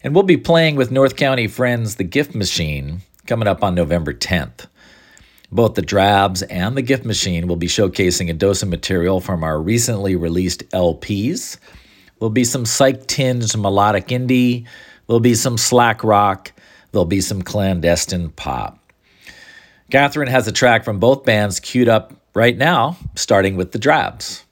And 0.03 0.13
we'll 0.13 0.25
be 0.25 0.35
playing 0.35 0.75
with 0.75 0.91
North 0.91 1.15
County 1.15 1.47
friends 1.47 1.95
The 1.95 2.03
Gift 2.03 2.35
Machine 2.35 2.99
coming 3.27 3.47
up 3.47 3.63
on 3.63 3.75
November 3.75 4.13
10th. 4.13 4.67
Both 5.53 5.75
the 5.75 5.81
Drabs 5.81 6.41
and 6.41 6.75
The 6.75 6.81
Gift 6.81 7.05
Machine 7.05 7.47
will 7.47 7.55
be 7.55 7.67
showcasing 7.67 8.29
a 8.29 8.33
dose 8.33 8.61
of 8.61 8.67
material 8.67 9.21
from 9.21 9.41
our 9.41 9.57
recently 9.57 10.17
released 10.17 10.69
LPs. 10.71 11.57
There'll 12.19 12.29
be 12.29 12.43
some 12.43 12.65
psych 12.65 13.07
tinged 13.07 13.57
melodic 13.57 14.07
indie, 14.07 14.67
there'll 15.07 15.21
be 15.21 15.33
some 15.33 15.57
slack 15.57 16.03
rock, 16.03 16.51
there'll 16.91 17.05
be 17.05 17.21
some 17.21 17.41
clandestine 17.41 18.31
pop. 18.31 18.79
Cathryn 19.89 20.27
has 20.27 20.45
a 20.45 20.51
track 20.51 20.83
from 20.83 20.99
both 20.99 21.23
bands 21.23 21.61
queued 21.61 21.88
up 21.88 22.13
right 22.38 22.55
now, 22.55 22.95
starting 23.15 23.57
with 23.57 23.71
the 23.71 23.79
drabs. 23.79 24.45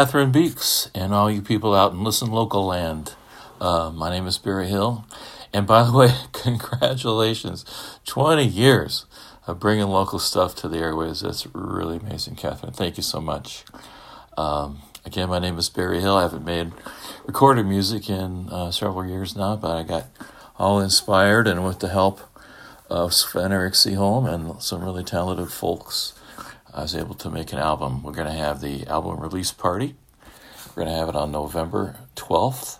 Cathryn 0.00 0.32
Beeks 0.32 0.90
and 0.94 1.12
all 1.12 1.30
you 1.30 1.42
people 1.42 1.74
out 1.74 1.92
in 1.92 2.02
Listen 2.02 2.30
Local 2.30 2.64
land. 2.64 3.12
Uh, 3.60 3.92
my 3.94 4.08
name 4.08 4.26
is 4.26 4.38
Barry 4.38 4.66
Hill. 4.66 5.04
And 5.52 5.66
by 5.66 5.82
the 5.82 5.92
way, 5.98 6.14
congratulations. 6.32 7.66
20 8.06 8.46
years 8.46 9.04
of 9.46 9.60
bringing 9.60 9.88
local 9.88 10.18
stuff 10.18 10.54
to 10.54 10.68
the 10.68 10.78
airways. 10.78 11.20
That's 11.20 11.46
really 11.52 11.98
amazing, 11.98 12.36
Cathryn. 12.36 12.74
Thank 12.74 12.96
you 12.96 13.02
so 13.02 13.20
much. 13.20 13.62
Um, 14.38 14.80
again, 15.04 15.28
my 15.28 15.38
name 15.38 15.58
is 15.58 15.68
Barry 15.68 16.00
Hill. 16.00 16.16
I 16.16 16.22
haven't 16.22 16.46
made 16.46 16.72
recorded 17.26 17.66
music 17.66 18.08
in 18.08 18.48
uh, 18.48 18.70
several 18.70 19.04
years 19.04 19.36
now, 19.36 19.54
but 19.56 19.76
I 19.76 19.82
got 19.82 20.06
all 20.58 20.80
inspired 20.80 21.46
and 21.46 21.62
with 21.62 21.80
the 21.80 21.88
help 21.88 22.20
of 22.88 23.12
Sven-Erik 23.12 23.74
Seaholm 23.74 24.26
and 24.26 24.62
some 24.62 24.82
really 24.82 25.04
talented 25.04 25.52
folks, 25.52 26.14
I 26.72 26.82
was 26.82 26.94
able 26.94 27.14
to 27.16 27.30
make 27.30 27.52
an 27.52 27.58
album. 27.58 28.02
We're 28.02 28.12
going 28.12 28.28
to 28.28 28.32
have 28.32 28.60
the 28.60 28.86
album 28.86 29.18
release 29.18 29.50
party. 29.50 29.96
We're 30.68 30.84
going 30.84 30.94
to 30.94 31.00
have 31.00 31.08
it 31.08 31.16
on 31.16 31.32
November 31.32 31.96
12th 32.14 32.78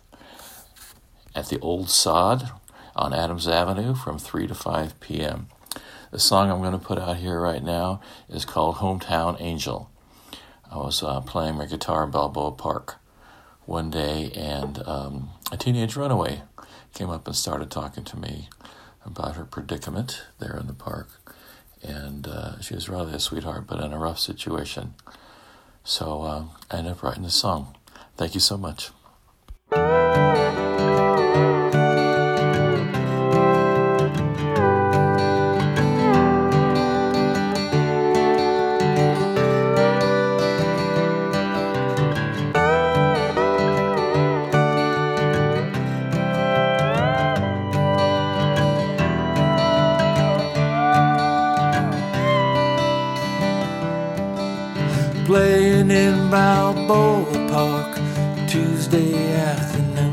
at 1.34 1.48
the 1.48 1.58
Ould 1.60 1.90
Sod 1.90 2.50
on 2.94 3.12
Adams 3.12 3.48
Avenue 3.48 3.94
from 3.94 4.18
3 4.18 4.46
to 4.46 4.54
5 4.54 5.00
p.m. 5.00 5.48
The 6.12 6.20
song 6.20 6.50
I'm 6.50 6.60
going 6.60 6.72
to 6.72 6.78
put 6.78 6.98
out 6.98 7.16
here 7.16 7.40
right 7.40 7.62
now 7.62 8.00
is 8.28 8.44
called 8.44 8.76
Hometown 8.76 9.40
Angel. 9.40 9.90
I 10.70 10.76
was 10.76 11.02
uh, 11.02 11.20
playing 11.20 11.56
my 11.56 11.66
guitar 11.66 12.04
in 12.04 12.12
Balboa 12.12 12.52
Park 12.52 12.96
one 13.64 13.90
day, 13.90 14.30
and 14.36 14.86
um, 14.86 15.30
a 15.50 15.56
teenage 15.56 15.96
runaway 15.96 16.42
came 16.94 17.10
up 17.10 17.26
and 17.26 17.34
started 17.34 17.70
talking 17.70 18.04
to 18.04 18.16
me 18.16 18.48
about 19.04 19.34
her 19.34 19.44
predicament 19.44 20.22
there 20.38 20.56
in 20.56 20.68
the 20.68 20.72
park. 20.74 21.19
And 21.82 22.26
uh, 22.26 22.60
she 22.60 22.74
was 22.74 22.88
really 22.88 23.14
a 23.14 23.20
sweetheart, 23.20 23.66
but 23.66 23.80
in 23.80 23.92
a 23.92 23.98
rough 23.98 24.18
situation. 24.18 24.94
So 25.84 26.22
uh, 26.22 26.44
I 26.70 26.78
ended 26.78 26.92
up 26.92 27.02
writing 27.02 27.22
this 27.22 27.34
song. 27.34 27.76
Thank 28.16 28.34
you 28.34 28.40
so 28.40 28.56
much. 28.56 28.90
Balboa 56.30 57.48
Park 57.50 57.98
Tuesday 58.48 59.34
afternoon, 59.34 60.12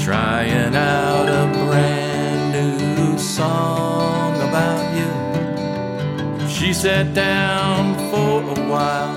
trying 0.00 0.74
out 0.74 1.28
a 1.28 1.46
brand 1.66 2.96
new 2.96 3.18
song 3.18 4.34
about 4.36 4.82
you. 4.96 6.48
She 6.48 6.72
sat 6.72 7.12
down 7.12 7.96
for 8.10 8.42
a 8.42 8.66
while, 8.66 9.14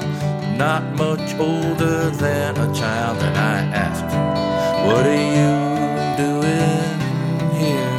not 0.58 0.84
much 0.96 1.34
older 1.40 2.10
than 2.10 2.58
a 2.58 2.74
child, 2.76 3.18
and 3.24 3.38
I 3.38 3.62
asked, 3.74 4.14
What 4.86 5.06
are 5.06 5.26
you 5.40 5.56
doing 6.18 7.00
here? 7.56 7.96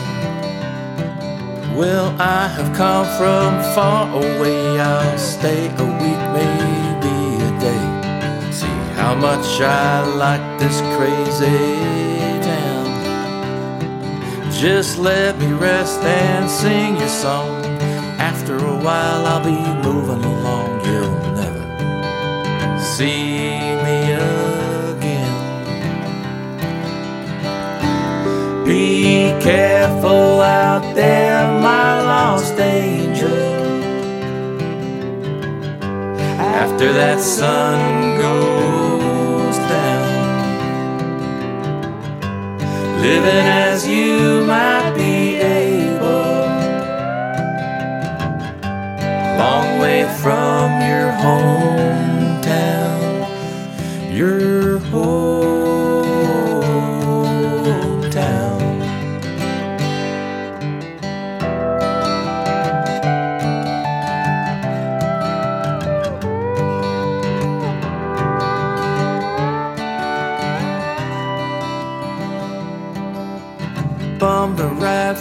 Well, 1.74 2.14
I 2.20 2.48
have 2.48 2.76
come 2.76 3.06
from 3.16 3.62
far 3.74 4.14
away. 4.14 4.78
I'll 4.78 5.16
stay 5.16 5.68
a 5.68 5.84
week, 6.02 6.25
much 9.20 9.60
I 9.60 10.04
like 10.16 10.58
this 10.58 10.80
crazy 10.96 11.76
town. 12.42 12.86
Just 14.52 14.98
let 14.98 15.38
me 15.38 15.52
rest 15.52 16.00
and 16.00 16.50
sing 16.50 16.96
your 16.96 17.08
song. 17.08 17.64
After 18.18 18.56
a 18.56 18.76
while, 18.86 19.26
I'll 19.26 19.44
be 19.44 19.58
moving 19.88 20.22
along. 20.24 20.84
You'll 20.84 21.18
never 21.40 21.64
see 22.80 23.58
me 23.84 24.12
again. 24.92 25.36
Be 28.64 29.32
careful 29.40 30.40
out 30.40 30.94
there, 30.94 31.46
my 31.60 32.02
lost 32.02 32.58
angel. 32.58 33.56
After 36.38 36.92
that 36.92 37.20
sun 37.20 38.18
goes 38.20 38.55
living 42.96 43.46
as 43.64 43.86
you 43.86 44.44
might 44.44 44.92
be 44.96 45.36
able, 45.36 46.46
long 49.38 49.78
way 49.78 50.04
from 50.22 50.80
your 50.90 51.12
hometown, 51.24 52.48
your 54.16 54.80
hometown. 54.80 55.35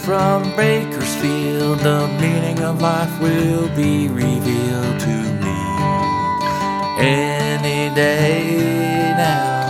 From 0.06 0.54
Bakersfield. 0.54 1.80
The 1.80 2.06
meaning 2.20 2.60
of 2.62 2.80
life 2.80 3.20
will 3.20 3.68
be 3.74 4.06
revealed 4.06 5.00
to 5.00 5.16
me 5.42 5.58
any 7.00 7.92
day 7.92 9.12
now. 9.18 9.66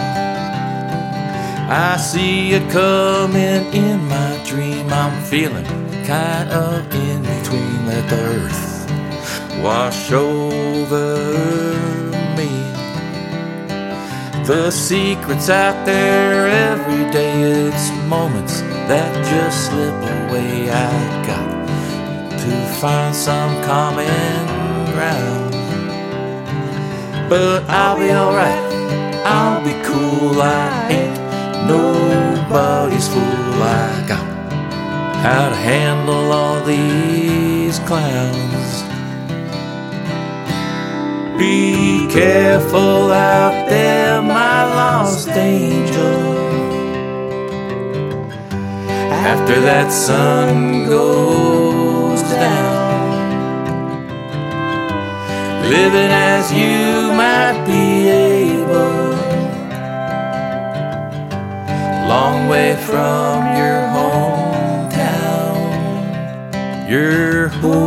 I 1.71 1.97
see 1.97 2.53
it 2.53 2.71
coming 2.71 3.65
in 3.73 4.07
my 4.09 4.43
dream. 4.45 4.87
I'm 4.91 5.25
feeling 5.25 5.65
kind 6.05 6.51
of 6.51 6.85
in 6.95 7.23
between. 7.23 7.87
Let 7.87 8.07
the 8.11 8.23
earth 8.37 8.65
wash 9.65 10.13
over 10.13 11.17
me. 12.37 12.53
The 14.45 14.71
secret's 14.71 15.49
out 15.49 15.87
there 15.87 16.47
every 16.47 17.11
day. 17.11 17.41
It's 17.69 17.91
moments 18.07 18.61
that 18.91 19.11
just 19.33 19.71
slip 19.71 19.95
away. 20.03 20.16
I 20.77 21.27
got 21.27 22.39
to 22.41 22.53
find 22.81 23.15
some 23.15 23.63
common 23.65 24.47
ground. 24.93 25.53
But 27.31 27.65
I'll 27.69 27.99
be 27.99 28.11
alright. 28.13 28.65
I'll 29.25 29.65
be 29.65 29.75
cool. 29.89 30.41
I 30.41 30.89
ain't 30.91 31.19
nobody's 31.67 33.09
fool. 33.09 33.63
I 33.63 34.05
got 34.07 34.27
how 35.25 35.49
to 35.49 35.57
handle 35.57 36.31
all 36.31 36.63
these 36.65 37.79
clowns. 37.81 38.83
Be 41.39 42.07
careful 42.11 43.13
out 43.13 43.69
there, 43.69 44.23
my 44.23 44.65
lost 44.65 45.29
angel. 45.29 46.46
After 49.27 49.59
that 49.61 49.91
sun 49.91 50.87
goes 50.87 52.23
down, 52.23 53.59
living 55.69 56.13
as 56.31 56.53
you 56.53 57.11
might 57.13 57.59
be 57.67 58.07
able, 58.07 59.17
long 62.09 62.49
way 62.49 62.77
from 62.87 63.45
your 63.59 63.81
hometown, 63.97 65.59
your 66.89 67.49
hometown. 67.49 67.86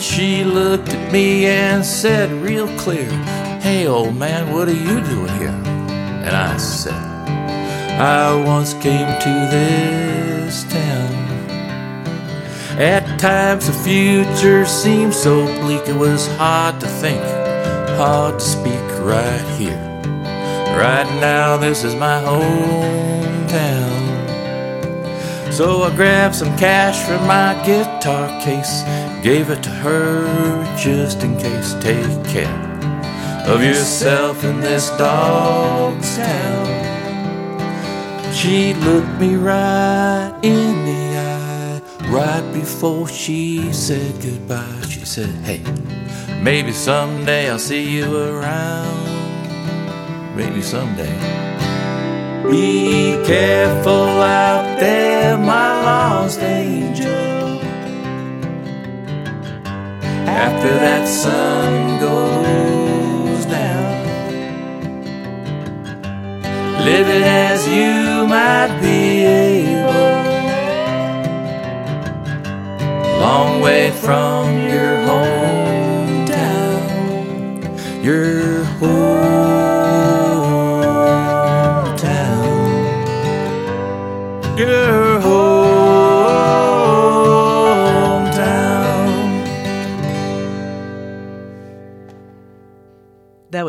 She 0.00 0.44
looked 0.44 0.88
at 0.88 1.12
me 1.12 1.46
and 1.46 1.84
said, 1.84 2.30
real 2.32 2.68
clear, 2.78 3.10
Hey, 3.60 3.86
old 3.86 4.16
man, 4.16 4.52
what 4.52 4.68
are 4.68 4.72
you 4.72 5.00
doing 5.04 5.32
here? 5.38 5.48
And 5.48 6.34
I 6.34 6.56
said, 6.56 6.94
I 8.00 8.34
once 8.44 8.72
came 8.74 9.20
to 9.20 9.48
this 9.50 10.64
town 10.64 11.12
At 12.78 13.20
times 13.20 13.66
the 13.66 13.72
future 13.72 14.64
seemed 14.64 15.12
so 15.12 15.44
bleak 15.60 15.86
it 15.86 15.96
was 15.96 16.26
hard 16.36 16.80
to 16.80 16.86
think, 16.86 17.22
hard 17.98 18.38
to 18.38 18.44
speak 18.44 18.86
right 19.00 19.44
here. 19.58 19.90
Right 20.78 21.08
now, 21.20 21.58
this 21.58 21.84
is 21.84 21.94
my 21.94 22.22
hometown. 22.22 24.00
So 25.52 25.82
I 25.82 25.94
grabbed 25.94 26.36
some 26.36 26.56
cash 26.56 27.06
from 27.06 27.26
my 27.26 27.52
guitar 27.66 28.28
case, 28.40 28.82
gave 29.22 29.50
it 29.50 29.62
to 29.62 29.70
her 29.70 30.76
just 30.76 31.22
in 31.22 31.36
case. 31.36 31.74
Take 31.74 32.24
care 32.24 32.70
of 33.46 33.62
yourself 33.62 34.44
in 34.44 34.60
this 34.60 34.90
dog's 34.96 36.16
town. 36.16 36.80
She 38.32 38.74
looked 38.74 39.20
me 39.20 39.34
right 39.34 40.32
in 40.42 40.84
the 40.86 41.18
eye 41.18 41.82
right 42.08 42.52
before 42.52 43.08
she 43.08 43.72
said 43.72 44.22
goodbye. 44.22 44.86
She 44.88 45.04
said, 45.04 45.28
Hey, 45.44 45.60
maybe 46.42 46.72
someday 46.72 47.50
I'll 47.50 47.58
see 47.58 47.90
you 47.90 48.16
around. 48.16 49.06
Maybe 50.36 50.62
someday. 50.62 51.18
Be 52.50 53.22
careful 53.26 54.08
out 54.22 54.80
there, 54.80 55.36
my 55.36 55.82
lost 55.82 56.40
angel. 56.40 57.39
After 60.30 60.72
that 60.84 61.06
sun 61.08 61.98
goes 62.00 63.44
down, 63.46 64.04
live 66.84 67.08
it 67.08 67.22
as 67.22 67.66
you 67.68 68.26
might 68.26 68.78
be 68.80 69.24
able. 69.24 70.20
Long 73.20 73.60
way 73.60 73.90
from 73.90 74.44
your 74.72 74.96
hometown, 75.08 75.34
your 78.04 78.64
hometown, 78.80 79.49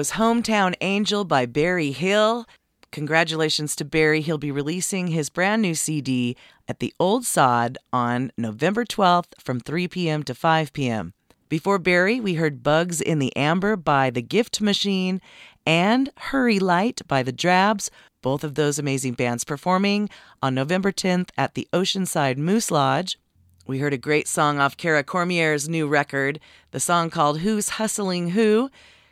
was 0.02 0.14
Hometown 0.14 0.74
Angel 0.82 1.24
by 1.24 1.46
Barry 1.46 1.92
Hill. 1.92 2.48
Congratulations 2.92 3.76
to 3.76 3.86
Barry. 3.86 4.22
He'll 4.22 4.40
be 4.40 4.50
releasing 4.50 5.10
his 5.10 5.30
brand 5.30 5.62
new 5.62 5.76
CD 5.76 6.36
at 6.68 6.80
the 6.80 6.92
Ould 7.00 7.24
Sod 7.24 7.78
on 7.94 8.32
November 8.36 8.84
12th 8.84 9.40
from 9.40 9.60
3 9.60 9.88
p.m. 9.90 10.24
to 10.24 10.34
5 10.34 10.74
p.m. 10.74 11.14
Before 11.50 11.78
Barry, 11.78 12.20
we 12.20 12.34
heard 12.34 12.64
Bugs 12.64 13.00
in 13.00 13.20
the 13.20 13.32
Amber 13.36 13.76
by 13.76 14.10
The 14.10 14.24
Gift 14.24 14.60
Machine 14.60 15.22
and 15.68 16.10
Hurry 16.18 16.58
Light 16.58 17.02
by 17.08 17.22
The 17.22 17.32
Drabs, 17.32 17.92
both 18.24 18.44
of 18.44 18.56
those 18.56 18.80
amazing 18.80 19.14
bands 19.14 19.44
performing 19.44 20.10
on 20.42 20.56
November 20.56 20.92
10th 20.92 21.30
at 21.38 21.54
the 21.54 21.68
Oceanside 21.74 22.38
Moose 22.38 22.72
Lodge. 22.72 23.20
We 23.68 23.78
heard 23.78 23.94
a 23.94 23.98
great 23.98 24.28
song 24.28 24.58
off 24.58 24.78
Cara 24.78 25.04
Cormier's 25.04 25.70
new 25.70 25.88
record, 25.88 26.40
the 26.72 26.80
song 26.80 27.12
called 27.12 27.42
Who's 27.42 27.70
Hustling 27.70 28.32
Who. 28.32 28.72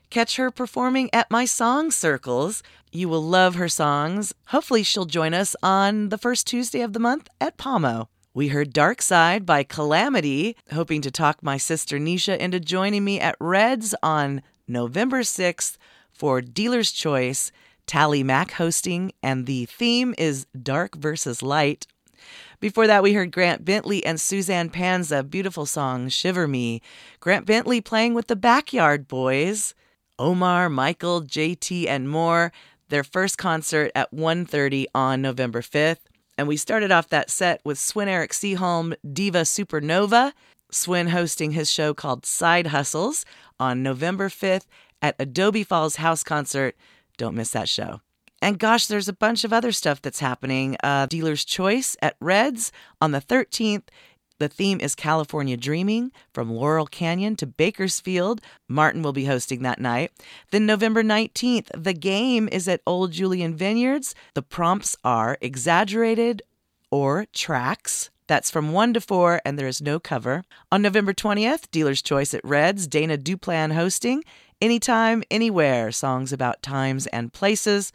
Catch 0.09 0.37
her 0.37 0.49
performing 0.49 1.11
at 1.13 1.29
my 1.29 1.45
song 1.45 1.91
circles. 1.91 2.63
You 2.91 3.07
will 3.07 3.21
love 3.21 3.53
her 3.55 3.69
songs. 3.69 4.33
Hopefully, 4.47 4.81
she'll 4.81 5.05
join 5.05 5.35
us 5.35 5.55
on 5.61 6.09
the 6.09 6.17
first 6.17 6.47
Tuesday 6.47 6.81
of 6.81 6.93
the 6.93 6.99
month 6.99 7.27
at 7.39 7.57
Pamo. 7.57 8.09
We 8.33 8.47
heard 8.47 8.73
Dark 8.73 9.03
Side 9.03 9.45
by 9.45 9.61
Calamity, 9.61 10.55
hoping 10.71 11.01
to 11.01 11.11
talk 11.11 11.43
my 11.43 11.57
sister 11.57 11.99
Nisha 11.99 12.35
into 12.39 12.59
joining 12.59 13.03
me 13.03 13.19
at 13.19 13.35
Reds 13.39 13.93
on 14.01 14.41
November 14.67 15.21
6th 15.21 15.77
for 16.11 16.41
Dealer's 16.41 16.91
Choice, 16.91 17.51
Tally 17.85 18.23
Mac 18.23 18.53
hosting, 18.53 19.11
and 19.21 19.45
the 19.45 19.65
theme 19.65 20.15
is 20.17 20.47
Dark 20.59 20.95
versus 20.95 21.43
Light. 21.43 21.85
Before 22.59 22.87
that, 22.87 23.03
we 23.03 23.13
heard 23.13 23.31
Grant 23.31 23.63
Bentley 23.63 24.03
and 24.03 24.19
Suzanne 24.19 24.71
Panza, 24.71 25.23
beautiful 25.23 25.67
song 25.67 26.09
Shiver 26.09 26.47
Me. 26.47 26.81
Grant 27.19 27.45
Bentley 27.45 27.79
playing 27.79 28.15
with 28.15 28.25
the 28.25 28.35
Backyard 28.35 29.07
Boys. 29.07 29.75
Omar, 30.19 30.69
Michael, 30.69 31.23
JT, 31.23 31.87
and 31.87 32.09
more. 32.09 32.51
Their 32.89 33.03
first 33.03 33.37
concert 33.37 33.91
at 33.95 34.11
1.30 34.11 34.85
on 34.93 35.21
November 35.21 35.61
5th. 35.61 35.99
And 36.37 36.47
we 36.47 36.57
started 36.57 36.91
off 36.91 37.09
that 37.09 37.29
set 37.29 37.61
with 37.63 37.79
Sven-Erik 37.79 38.31
Seaholm, 38.31 38.95
Diva 39.11 39.41
Supernova. 39.41 40.33
Sven 40.71 41.07
hosting 41.07 41.51
his 41.51 41.71
show 41.71 41.93
called 41.93 42.25
Side 42.25 42.67
Hustles 42.67 43.25
on 43.59 43.81
November 43.81 44.29
5th 44.29 44.65
at 45.01 45.15
Adobe 45.17 45.63
Falls 45.63 45.95
House 45.95 46.23
Concert. 46.23 46.75
Don't 47.17 47.35
miss 47.35 47.51
that 47.51 47.67
show. 47.69 48.01
And 48.41 48.57
gosh, 48.57 48.85
there's 48.85 49.09
a 49.09 49.13
bunch 49.13 49.43
of 49.43 49.51
other 49.51 49.71
stuff 49.71 50.01
that's 50.01 50.19
happening. 50.19 50.77
Uh, 50.81 51.07
Dealer's 51.07 51.43
Choice 51.43 51.97
at 52.01 52.15
Reds 52.21 52.71
on 53.01 53.11
the 53.11 53.21
13th. 53.21 53.83
The 54.39 54.47
theme 54.47 54.79
is 54.79 54.95
California 54.95 55.57
Dreaming 55.57 56.13
from 56.33 56.49
Laurel 56.49 56.87
Canyon 56.87 57.35
to 57.35 57.45
Bakersfield. 57.45 58.39
Martin 58.69 59.03
will 59.03 59.11
be 59.11 59.25
hosting 59.25 59.63
that 59.63 59.81
night. 59.81 60.11
Then 60.51 60.65
November 60.65 61.03
19th, 61.03 61.67
the 61.75 61.93
game 61.93 62.47
is 62.49 62.67
at 62.67 62.81
Old 62.87 63.11
Julian 63.11 63.53
Vineyards. 63.53 64.15
The 64.35 64.41
prompts 64.41 64.95
are 65.03 65.37
exaggerated 65.41 66.41
or 66.89 67.27
tracks. 67.33 68.09
That's 68.27 68.49
from 68.49 68.71
1 68.71 68.93
to 68.93 69.01
4, 69.01 69.41
and 69.43 69.59
there 69.59 69.67
is 69.67 69.81
no 69.81 69.99
cover. 69.99 70.43
On 70.71 70.81
November 70.81 71.13
20th, 71.13 71.69
Dealer's 71.71 72.01
Choice 72.01 72.33
at 72.33 72.45
Reds, 72.45 72.87
Dana 72.87 73.17
Duplan 73.17 73.73
hosting. 73.73 74.23
Anytime, 74.61 75.23
anywhere, 75.29 75.91
songs 75.91 76.31
about 76.31 76.61
times 76.61 77.07
and 77.07 77.33
places. 77.33 77.91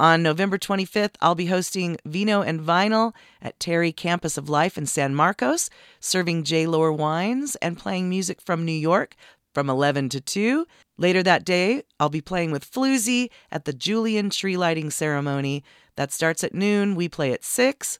On 0.00 0.22
November 0.22 0.56
25th, 0.56 1.16
I'll 1.20 1.34
be 1.34 1.44
hosting 1.44 1.98
Vino 2.06 2.40
and 2.40 2.58
Vinyl 2.58 3.12
at 3.42 3.60
Terry 3.60 3.92
Campus 3.92 4.38
of 4.38 4.48
Life 4.48 4.78
in 4.78 4.86
San 4.86 5.14
Marcos, 5.14 5.68
serving 6.00 6.44
J. 6.44 6.66
Lohr 6.66 6.90
wines 6.90 7.54
and 7.56 7.76
playing 7.76 8.08
music 8.08 8.40
from 8.40 8.64
New 8.64 8.72
York 8.72 9.14
from 9.52 9.68
11 9.68 10.08
to 10.08 10.20
2. 10.22 10.66
Later 10.96 11.22
that 11.24 11.44
day, 11.44 11.82
I'll 12.00 12.08
be 12.08 12.22
playing 12.22 12.50
with 12.50 12.64
Floozy 12.64 13.28
at 13.52 13.66
the 13.66 13.74
Julian 13.74 14.30
Tree 14.30 14.56
Lighting 14.56 14.90
Ceremony. 14.90 15.62
That 15.96 16.12
starts 16.12 16.42
at 16.42 16.54
noon. 16.54 16.94
We 16.94 17.10
play 17.10 17.34
at 17.34 17.44
6. 17.44 17.98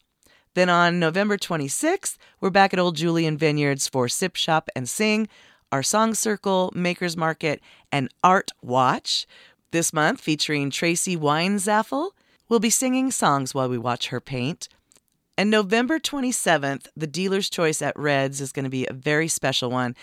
Then 0.55 0.71
on 0.71 1.01
November 1.01 1.37
26th, 1.37 2.17
we're 2.41 2.49
back 2.49 2.73
at 2.73 2.81
Old 2.81 2.97
Julian 2.97 3.37
Vineyards 3.37 3.87
for 3.87 4.09
Sip 4.09 4.37
Shop 4.37 4.71
and 4.75 4.89
Sing, 4.89 5.29
our 5.71 5.83
Song 5.83 6.15
Circle, 6.15 6.73
Makers 6.75 7.15
Market, 7.15 7.61
and 7.93 8.09
Art 8.25 8.53
Watch. 8.63 9.27
This 9.73 9.93
month, 9.93 10.21
featuring 10.21 10.71
Tracy 10.71 11.17
Weinzaffel, 11.17 12.11
we'll 12.49 12.59
be 12.59 12.71
singing 12.71 13.13
songs 13.13 13.55
while 13.55 13.69
we 13.69 13.79
watch 13.79 14.09
her 14.09 14.21
paint. 14.21 14.69
And 15.39 15.49
November 15.49 16.01
27th, 16.01 16.89
the 16.97 17.07
dealer's 17.07 17.49
choice 17.49 17.81
at 17.81 17.97
Reds 17.97 18.41
is 18.41 18.51
going 18.51 18.65
to 18.65 18.71
be 18.71 18.85
a 18.87 18.93
very 18.93 19.29
special 19.29 19.71
one. 19.71 19.95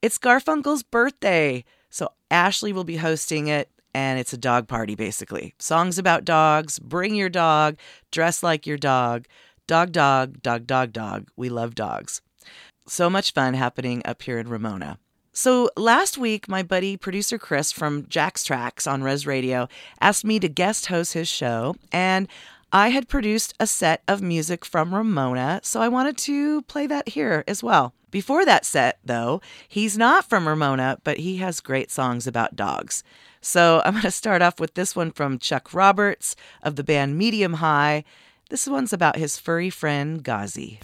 It's 0.00 0.16
Garfunkel's 0.16 0.84
birthday. 0.84 1.64
So 1.90 2.10
Ashley 2.30 2.72
will 2.72 2.84
be 2.84 2.98
hosting 2.98 3.48
it, 3.48 3.68
and 3.92 4.20
it's 4.20 4.32
a 4.32 4.38
dog 4.38 4.68
party 4.68 4.94
basically. 4.94 5.54
Songs 5.58 5.98
about 5.98 6.24
dogs, 6.24 6.78
bring 6.78 7.16
your 7.16 7.28
dog, 7.28 7.78
dress 8.12 8.44
like 8.44 8.64
your 8.64 8.78
dog. 8.78 9.26
Dog, 9.66 9.90
dog, 9.90 10.40
dog, 10.40 10.68
dog, 10.68 10.92
dog. 10.92 11.28
We 11.36 11.48
love 11.48 11.74
dogs. 11.74 12.22
So 12.86 13.10
much 13.10 13.32
fun 13.32 13.54
happening 13.54 14.02
up 14.04 14.22
here 14.22 14.38
in 14.38 14.48
Ramona. 14.48 15.00
So 15.36 15.68
last 15.76 16.16
week, 16.16 16.48
my 16.48 16.62
buddy 16.62 16.96
producer 16.96 17.36
Chris 17.36 17.70
from 17.70 18.06
Jack's 18.08 18.42
Tracks 18.42 18.86
on 18.86 19.02
Res 19.02 19.26
Radio 19.26 19.68
asked 20.00 20.24
me 20.24 20.40
to 20.40 20.48
guest 20.48 20.86
host 20.86 21.12
his 21.12 21.28
show, 21.28 21.76
and 21.92 22.26
I 22.72 22.88
had 22.88 23.06
produced 23.06 23.52
a 23.60 23.66
set 23.66 24.02
of 24.08 24.22
music 24.22 24.64
from 24.64 24.94
Ramona, 24.94 25.60
so 25.62 25.82
I 25.82 25.88
wanted 25.88 26.16
to 26.16 26.62
play 26.62 26.86
that 26.86 27.10
here 27.10 27.44
as 27.46 27.62
well. 27.62 27.92
Before 28.10 28.46
that 28.46 28.64
set, 28.64 28.98
though, 29.04 29.42
he's 29.68 29.98
not 29.98 30.26
from 30.26 30.48
Ramona, 30.48 31.00
but 31.04 31.18
he 31.18 31.36
has 31.36 31.60
great 31.60 31.90
songs 31.90 32.26
about 32.26 32.56
dogs. 32.56 33.04
So 33.42 33.82
I'm 33.84 33.92
going 33.92 34.04
to 34.04 34.10
start 34.10 34.40
off 34.40 34.58
with 34.58 34.72
this 34.72 34.96
one 34.96 35.10
from 35.10 35.38
Chuck 35.38 35.74
Roberts 35.74 36.34
of 36.62 36.76
the 36.76 36.84
band 36.84 37.18
Medium 37.18 37.54
High. 37.54 38.04
This 38.48 38.66
one's 38.66 38.94
about 38.94 39.16
his 39.16 39.38
furry 39.38 39.68
friend 39.68 40.24
Gazi. 40.24 40.78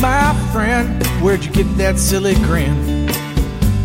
My 0.00 0.34
friend, 0.52 1.00
where'd 1.22 1.44
you 1.44 1.52
get 1.52 1.76
that 1.78 1.98
silly 1.98 2.34
grin? 2.34 3.06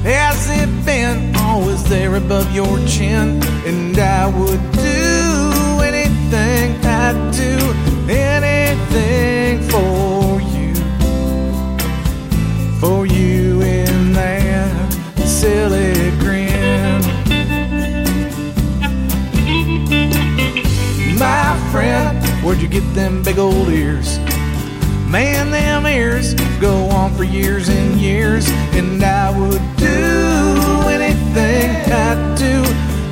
Has 0.03 0.49
it 0.49 0.85
been 0.85 1.35
always 1.35 1.83
there 1.89 2.15
above 2.15 2.51
your 2.55 2.79
chin? 2.87 3.43
And 3.65 3.97
I 3.99 4.27
would 4.27 4.61
do 4.71 5.81
anything, 5.83 6.75
I'd 6.85 7.31
do 7.33 7.57
anything 8.09 9.61
for 9.69 10.41
you. 10.41 10.73
For 12.79 13.05
you 13.05 13.61
in 13.61 14.13
that 14.13 14.93
silly 15.25 16.11
grin. 16.19 17.01
My 21.19 21.69
friend, 21.71 22.23
where'd 22.43 22.61
you 22.61 22.67
get 22.67 22.83
them 22.95 23.21
big 23.23 23.37
old 23.37 23.69
ears? 23.69 24.19
Man, 25.09 25.51
them 25.51 25.85
ears 25.87 26.33
go 26.59 26.89
on 26.89 27.13
for 27.15 27.23
years 27.23 27.69
and 27.69 27.95
years, 27.95 28.49
and 28.73 29.01
I 29.01 29.31
would 29.39 29.61
do 29.77 30.83
anything, 30.89 31.69
I'd 31.89 32.35
do 32.37 32.61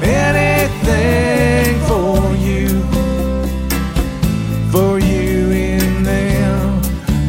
anything 0.04 1.80
for 1.88 2.36
you, 2.36 2.84
for 4.72 5.00
you 5.00 5.52
in 5.52 6.04
them 6.04 6.82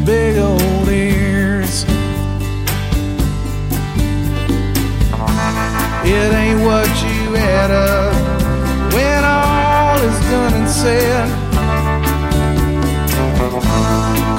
big 0.04 0.36
old 0.36 0.88
ears. 0.88 1.84
It 6.04 6.34
ain't 6.34 6.60
what 6.62 6.88
you 7.04 7.34
had 7.34 7.70
up 7.70 8.14
when 8.92 9.24
all 9.24 9.96
is 9.98 10.20
done 10.28 10.54
and 10.54 10.68
said. 10.68 11.46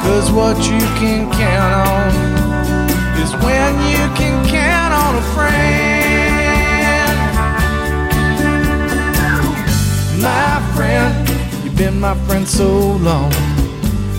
Cause 0.08 0.32
what 0.32 0.58
you 0.60 0.80
can 0.95 1.30
count 1.34 1.89
on 1.89 2.12
is 3.22 3.34
when 3.43 3.74
you 3.91 4.03
can 4.16 4.36
count 4.47 4.93
on 4.93 5.16
a 5.16 5.26
friend. 5.36 6.38
My 10.22 10.62
friend, 10.76 11.30
you've 11.62 11.76
been 11.76 11.99
my 11.99 12.16
friend 12.26 12.47
so 12.47 12.70
long. 13.08 13.34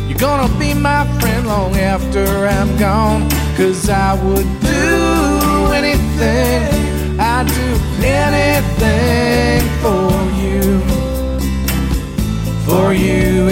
You're 0.07 0.19
gonna 0.19 0.53
be 0.59 0.75
my 0.75 1.07
friend 1.21 1.47
long 1.47 1.75
after 1.77 2.47
I'm 2.47 2.77
gone. 2.77 3.27
Cause 3.57 3.89
I 3.89 4.13
would 4.23 4.51
do 4.61 5.73
anything, 5.73 7.19
I'd 7.19 7.47
do 7.47 7.69
anything 8.05 9.63
for 9.81 10.13
you. 10.43 10.83
For 12.67 12.93
you 12.93 13.49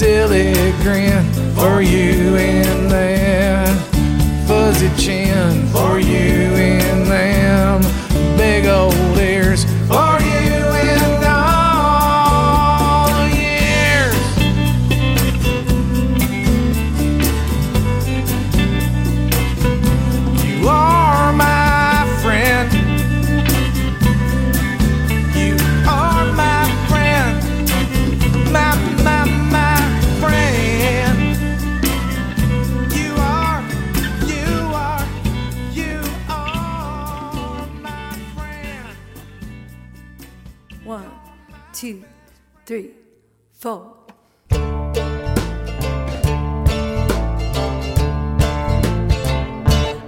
silly 0.00 0.54
grin. 0.82 1.22
For 1.54 1.82
you 1.82 2.34
in 2.36 2.88
that 2.88 3.68
fuzzy 4.48 4.88
chin. 4.96 5.66
For 5.66 6.00
you 6.00 6.54
in 6.56 7.04
them 7.04 7.82
big 8.34 8.64
old 8.64 8.94
ears. 9.18 9.66
Three, 42.70 42.92
four. 43.52 43.96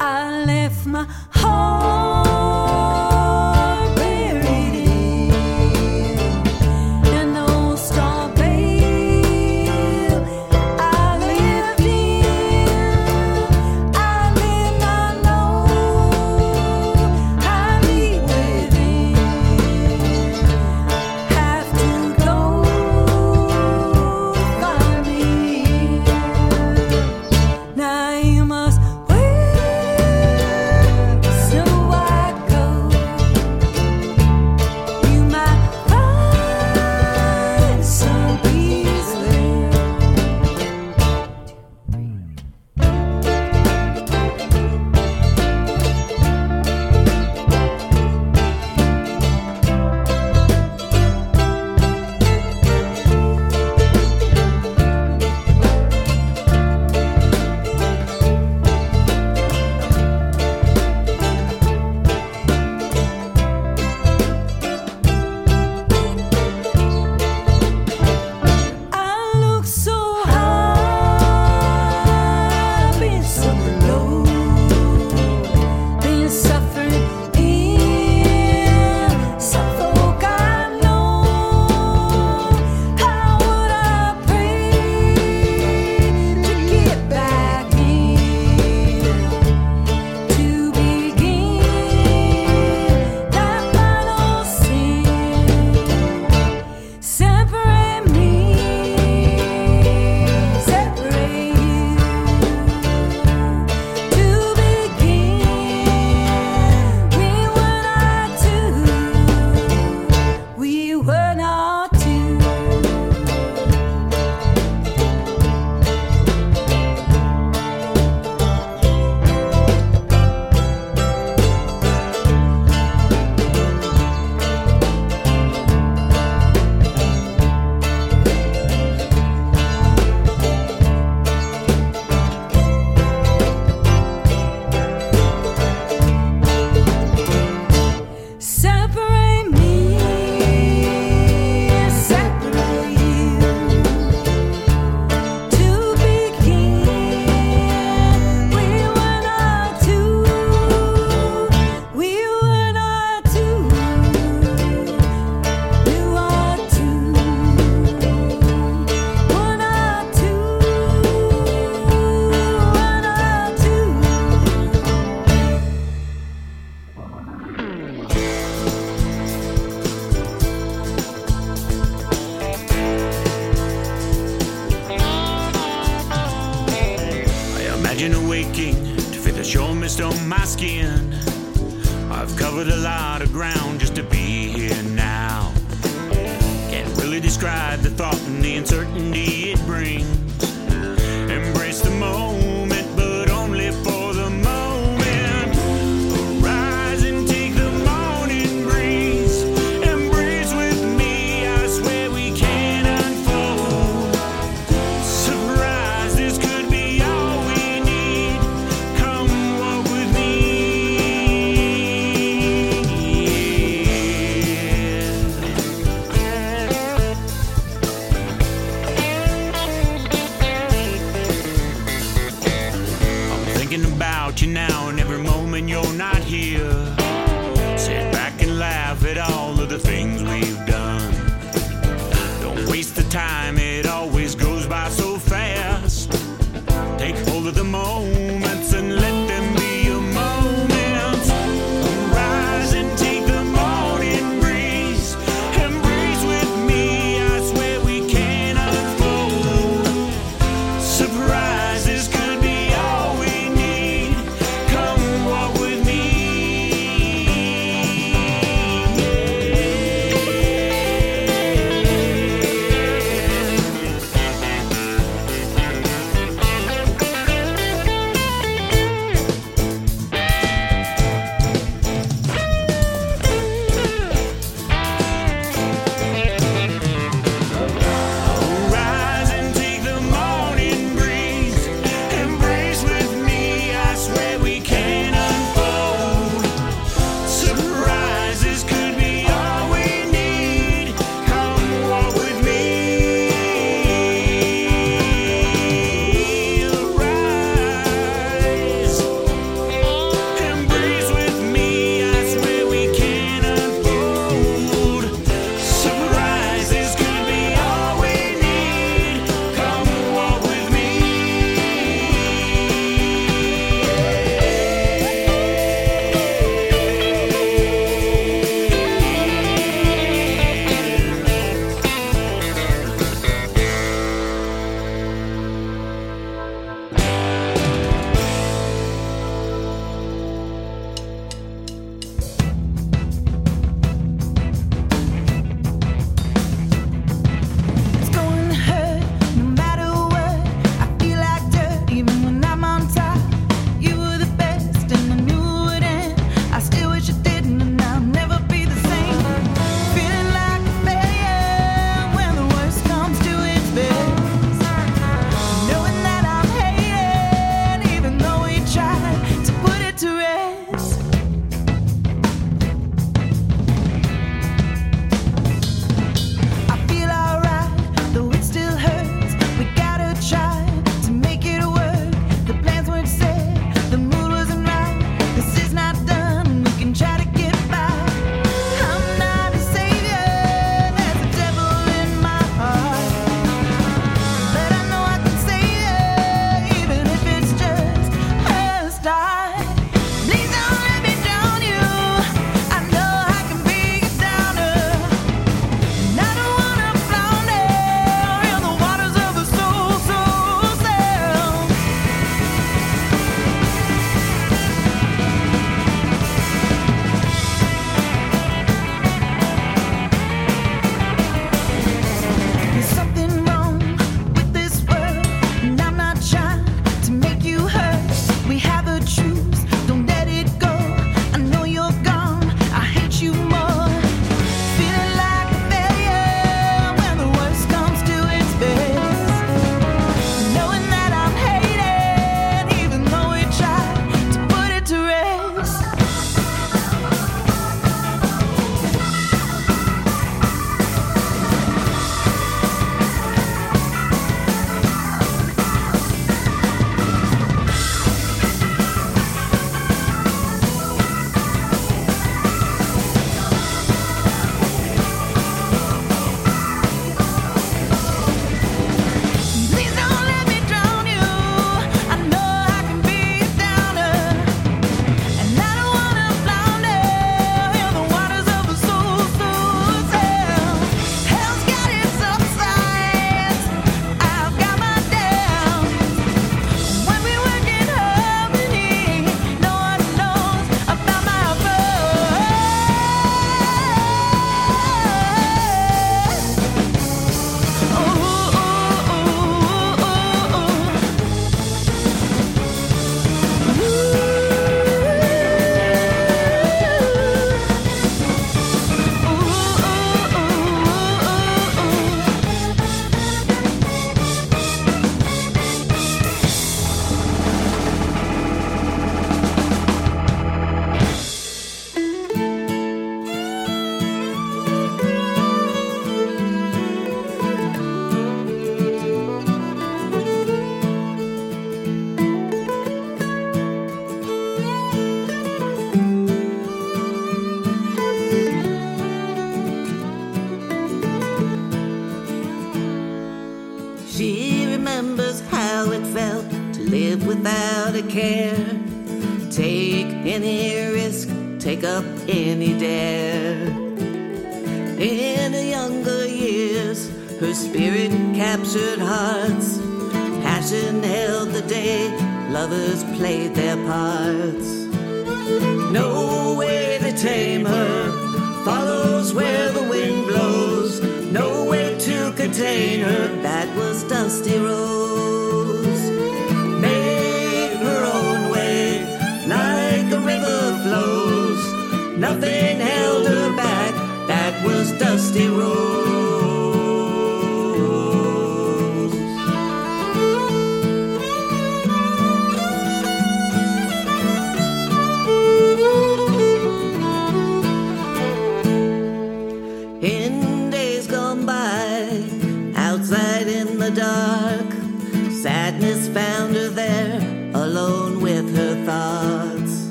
I 0.00 0.44
left 0.46 0.86
my 0.86 1.04
heart 1.32 2.13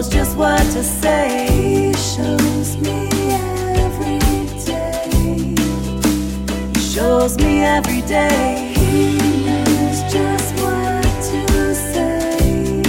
knows 0.00 0.08
just 0.08 0.36
what 0.36 0.62
to 0.72 0.82
say. 0.82 1.46
He 1.50 1.92
shows 1.92 2.76
me 2.78 3.08
every 3.84 4.18
day. 4.64 5.54
He 6.74 6.80
shows 6.80 7.36
me 7.36 7.64
every 7.64 8.00
day. 8.02 8.72
He 8.76 9.18
knows 9.44 10.00
just 10.10 10.54
what 10.62 11.02
to 11.28 11.74
say. 11.74 12.82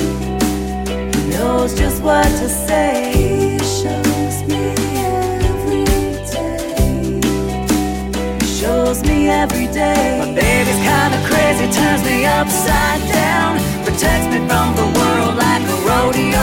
He 1.12 1.30
knows 1.32 1.74
just 1.78 2.02
what 2.02 2.24
to 2.24 2.48
say. 2.48 3.12
He 3.14 3.60
shows 3.60 4.38
me 4.48 4.64
every 5.20 5.84
day. 6.32 7.20
He 8.40 8.48
shows 8.62 9.04
me 9.04 9.30
every 9.30 9.68
day. 9.68 10.20
My 10.20 10.34
baby's 10.34 10.82
kinda 10.90 11.20
crazy, 11.30 11.68
turns 11.78 12.04
me 12.06 12.26
upside 12.26 13.02
down, 13.12 13.60
protects 13.84 14.28
me 14.34 14.40
from 14.48 14.76
the 14.76 14.88
world 14.98 15.36
like 15.36 15.61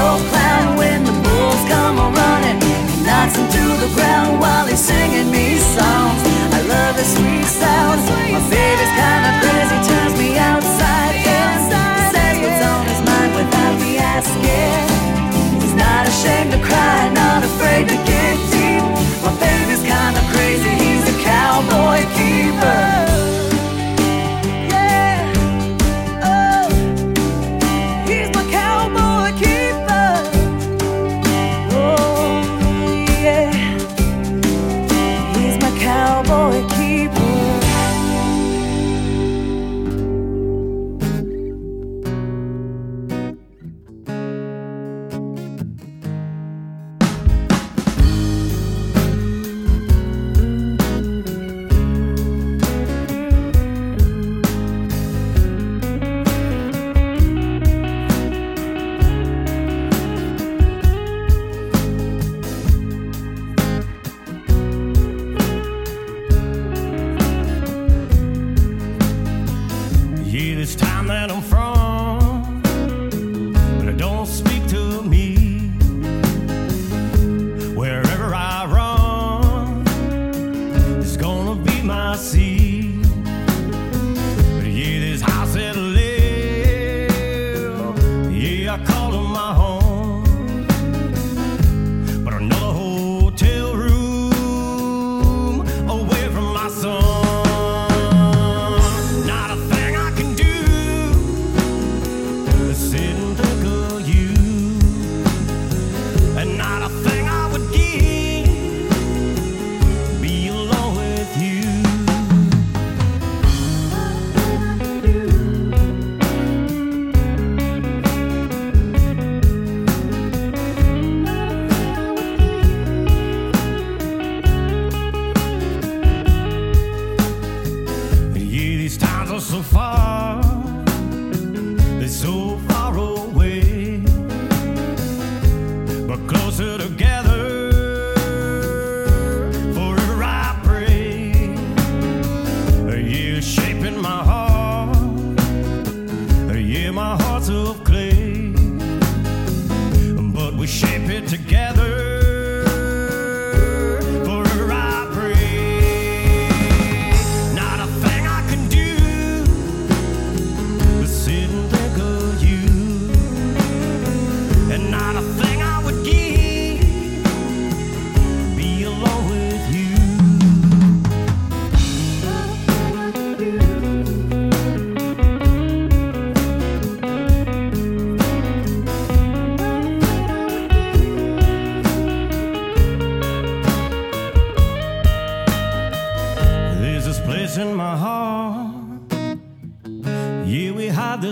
old 0.08 0.24
clown 0.32 0.76
when 0.76 1.04
the 1.04 1.12
bulls 1.24 1.62
come 1.68 1.98
a 1.98 2.08
running. 2.08 2.58
He 2.88 2.96
knocks 3.04 3.36
him 3.36 3.46
to 3.56 3.64
the 3.84 3.90
ground 3.94 4.40
while 4.40 4.66
he's 4.66 4.80
singing 4.80 5.30
me 5.30 5.58
songs. 5.76 6.20
I 6.56 6.60
love 6.74 6.96
his 6.96 7.10
sweet 7.16 7.44
sounds. 7.44 8.02
My 8.34 8.42
baby's 8.48 8.92
kinda 9.02 9.30
crazy, 9.42 9.76
turns 9.88 10.14
me 10.22 10.28
outside 10.50 11.14
in. 11.36 11.50
Says 12.12 12.36
what's 12.42 12.62
on 12.72 12.84
his 12.92 13.02
mind 13.10 13.32
without 13.40 13.74
me 13.84 13.92
asking. 14.16 14.80
He's 15.62 15.76
not 15.84 16.02
ashamed 16.12 16.50
to 16.56 16.60
cry, 16.68 16.98
not 17.22 17.40
afraid 17.50 17.84
to 17.92 17.98
get 18.12 18.34
deep. 18.52 18.84
My 19.24 19.32
baby's 19.44 19.84
kinda 19.94 20.22
crazy, 20.32 20.70
he's 20.82 21.04
a 21.14 21.16
cowboy 21.30 22.00
keeper. 22.16 23.37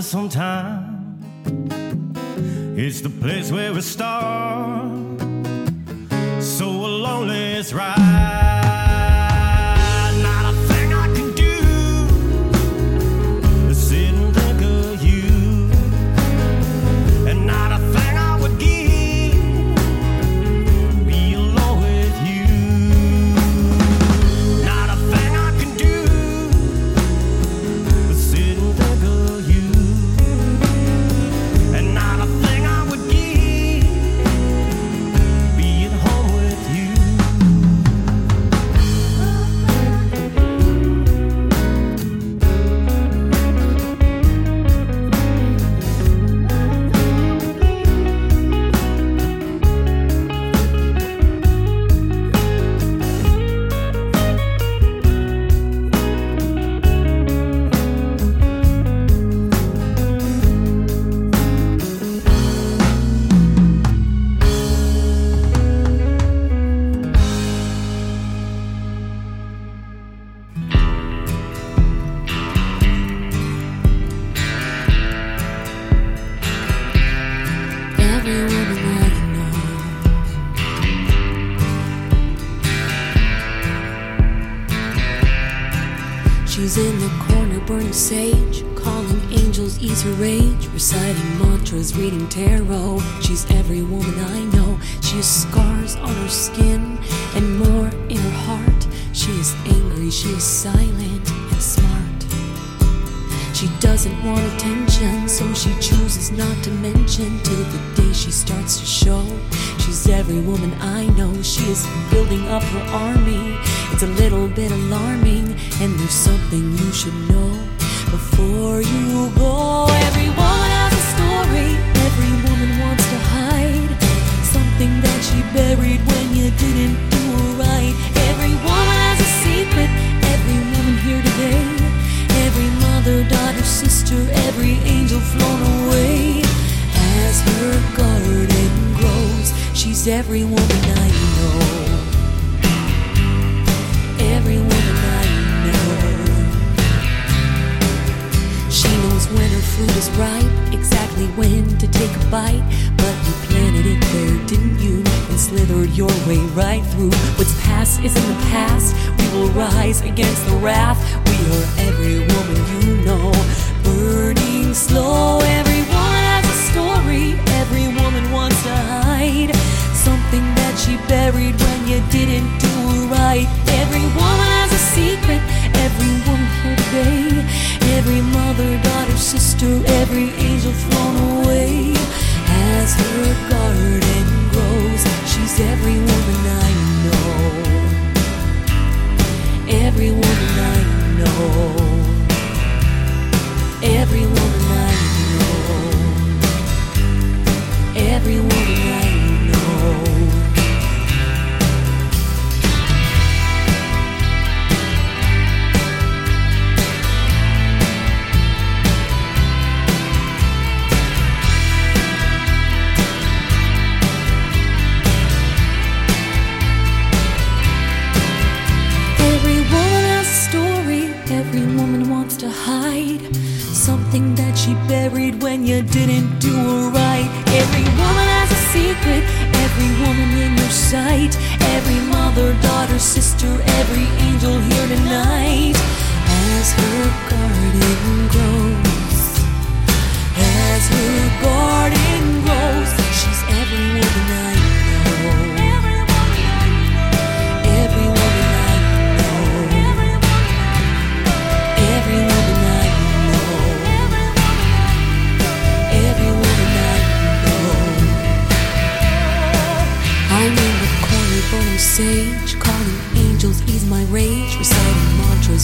sometimes. 0.07 0.56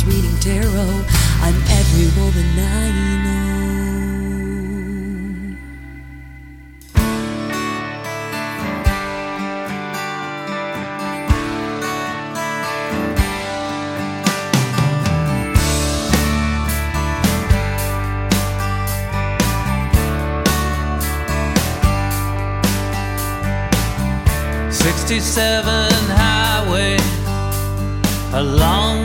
reading 0.05 0.37
tarot 0.41 1.05
on 1.47 1.55
every 1.79 2.09
woman 2.21 2.59
I 2.59 2.91
know. 3.25 3.43
Sixty-seven 24.71 25.93
highway 26.17 26.99
along 28.33 29.02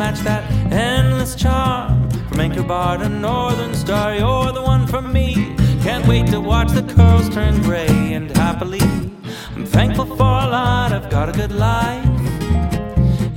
match 0.00 0.20
that 0.20 0.50
endless 0.72 1.34
charm. 1.34 2.08
From 2.30 2.40
Anchor 2.40 2.62
Bar 2.62 2.96
to 2.96 3.08
Northern 3.10 3.74
Star, 3.74 4.14
you're 4.14 4.50
the 4.50 4.62
one 4.62 4.86
for 4.86 5.02
me. 5.02 5.54
Can't 5.82 6.06
wait 6.06 6.26
to 6.28 6.40
watch 6.40 6.70
the 6.70 6.82
curls 6.94 7.28
turn 7.28 7.60
gray 7.60 8.14
and 8.14 8.34
happily. 8.34 8.80
I'm 9.54 9.66
thankful 9.66 10.06
for 10.06 10.34
a 10.46 10.48
lot, 10.56 10.94
I've 10.94 11.10
got 11.10 11.28
a 11.28 11.32
good 11.32 11.52
life. 11.52 12.06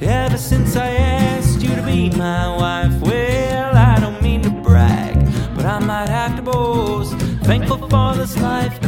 Ever 0.02 0.38
since 0.38 0.78
I 0.78 0.88
asked 0.92 1.62
you 1.62 1.76
to 1.76 1.82
be 1.82 2.10
my 2.12 2.48
wife, 2.56 2.96
well, 3.02 3.76
I 3.76 4.00
don't 4.00 4.22
mean 4.22 4.42
to 4.44 4.50
brag, 4.50 5.16
but 5.58 5.66
I 5.66 5.80
might 5.80 6.08
have 6.08 6.38
to 6.38 6.44
boast. 6.44 7.14
Thankful 7.44 7.90
for 7.90 8.16
this 8.16 8.38
life. 8.38 8.80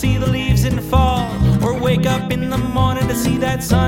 See 0.00 0.16
the 0.16 0.30
leaves 0.30 0.64
in 0.64 0.76
the 0.76 0.80
fall, 0.80 1.28
or 1.62 1.78
wake 1.78 2.06
up 2.06 2.32
in 2.32 2.48
the 2.48 2.56
morning 2.56 3.06
to 3.06 3.14
see 3.14 3.36
that 3.36 3.62
sun 3.62 3.79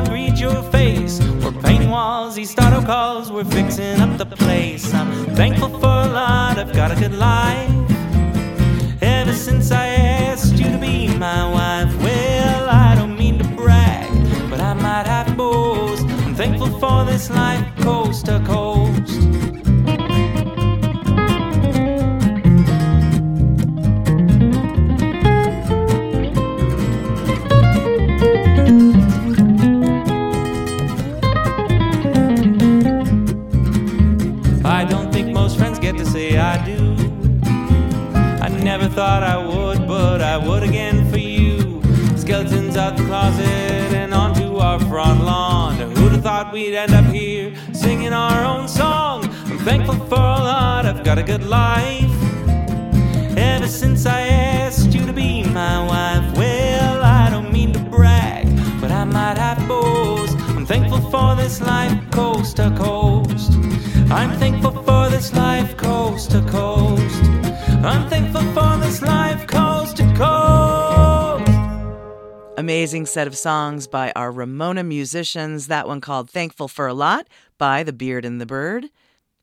set 73.12 73.26
of 73.26 73.36
songs 73.36 73.86
by 73.86 74.10
our 74.16 74.32
Ramona 74.32 74.82
musicians. 74.82 75.66
That 75.66 75.86
one 75.86 76.00
called 76.00 76.30
Thankful 76.30 76.66
for 76.66 76.86
a 76.86 76.94
Lot 76.94 77.28
by 77.58 77.82
The 77.82 77.92
Beard 77.92 78.24
and 78.24 78.40
the 78.40 78.46
Bird. 78.46 78.86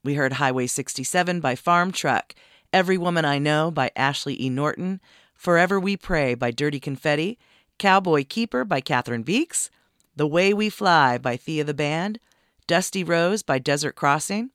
We 0.02 0.14
heard 0.14 0.32
Highway 0.32 0.66
67 0.66 1.38
by 1.38 1.54
Farm 1.54 1.92
Truck, 1.92 2.34
Every 2.72 2.98
Woman 2.98 3.24
I 3.24 3.38
Know 3.38 3.70
by 3.70 3.92
Ashley 3.94 4.42
E. 4.42 4.50
Norton, 4.50 5.00
Forever 5.34 5.78
We 5.78 5.96
Pray 5.96 6.34
by 6.34 6.50
Dirty 6.50 6.80
Confetti, 6.80 7.38
Cowboy 7.78 8.24
Keeper 8.28 8.64
by 8.64 8.80
Cathryn 8.80 9.24
Beeks, 9.24 9.70
The 10.16 10.26
Way 10.26 10.52
We 10.52 10.68
Fly 10.68 11.16
by 11.16 11.36
Thea 11.36 11.62
the 11.62 11.72
Band, 11.72 12.18
Dusty 12.66 13.04
Rose 13.04 13.44
by 13.44 13.60
Desert 13.60 13.94
Crossing, 13.94 14.50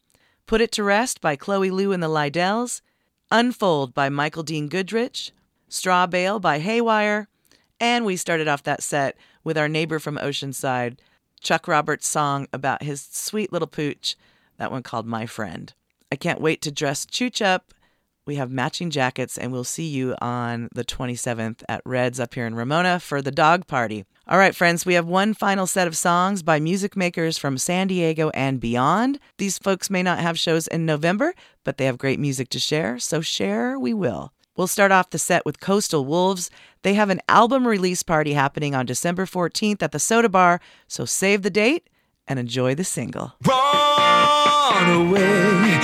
Put 0.45 0.59
It 0.59 0.73
to 0.73 0.83
Rest 0.83 1.21
by 1.21 1.37
Chloe 1.37 1.71
Lou 1.71 1.93
and 1.93 2.03
the 2.03 2.09
Lydells, 2.09 2.81
Unfold 3.31 3.93
by 3.93 4.09
Michael 4.09 4.43
Dean 4.43 4.67
Goodrich, 4.67 5.31
Straw 5.69 6.05
Bale 6.05 6.41
by 6.41 6.59
Haywire, 6.59 7.29
and 7.79 8.05
we 8.05 8.15
started 8.15 8.47
off 8.47 8.63
that 8.63 8.83
set 8.83 9.17
with 9.43 9.57
our 9.57 9.67
neighbor 9.67 9.99
from 9.99 10.17
Oceanside, 10.17 10.99
Chuck 11.41 11.67
Roberts' 11.67 12.07
song 12.07 12.47
about 12.51 12.83
his 12.83 13.01
sweet 13.01 13.51
little 13.51 13.67
pooch, 13.67 14.15
that 14.57 14.71
one 14.71 14.83
called 14.83 15.05
My 15.05 15.25
Friend. 15.25 15.73
I 16.11 16.15
can't 16.15 16.41
wait 16.41 16.61
to 16.63 16.71
dress 16.71 17.05
Chooch 17.05 17.43
up. 17.43 17.73
We 18.25 18.35
have 18.37 18.49
matching 18.49 18.89
jackets, 18.89 19.37
and 19.37 19.51
we'll 19.51 19.63
see 19.63 19.85
you 19.85 20.15
on 20.19 20.69
the 20.73 20.83
27th 20.83 21.61
at 21.69 21.81
Red's 21.85 22.19
up 22.19 22.33
here 22.33 22.47
in 22.47 22.55
Ramona 22.55 22.99
for 22.99 23.21
the 23.21 23.31
dog 23.31 23.67
party. 23.67 24.05
All 24.27 24.39
right, 24.39 24.55
friends, 24.55 24.83
we 24.83 24.95
have 24.95 25.05
one 25.05 25.35
final 25.35 25.67
set 25.67 25.87
of 25.87 25.95
songs 25.95 26.41
by 26.41 26.59
music 26.59 26.97
makers 26.97 27.37
from 27.37 27.59
San 27.59 27.85
Diego 27.85 28.31
and 28.31 28.59
beyond. 28.59 29.19
These 29.37 29.59
folks 29.59 29.91
may 29.91 30.01
not 30.01 30.17
have 30.17 30.39
shows 30.39 30.65
in 30.67 30.87
November, 30.87 31.35
but 31.63 31.77
they 31.77 31.85
have 31.85 31.99
great 31.99 32.19
music 32.19 32.49
to 32.49 32.59
share, 32.59 32.97
so 32.97 33.21
share 33.21 33.77
we 33.77 33.93
will. 33.93 34.33
We'll 34.57 34.67
start 34.67 34.91
off 34.91 35.09
the 35.11 35.19
set 35.19 35.45
with 35.45 35.59
Coastal 35.59 36.05
Wolves. 36.05 36.49
They 36.85 36.93
have 36.93 37.09
an 37.09 37.19
album 37.27 37.65
release 37.65 38.03
party 38.03 38.33
happening 38.33 38.75
on 38.75 38.85
December 38.85 39.25
14th 39.25 39.81
at 39.81 39.91
the 39.91 39.97
Soda 39.97 40.29
Bar, 40.29 40.59
so 40.87 41.03
save 41.03 41.41
the 41.41 41.49
date 41.49 41.89
and 42.27 42.37
enjoy 42.37 42.75
the 42.75 42.83
single. 42.83 43.33
Run 43.43 45.07
away, 45.07 45.79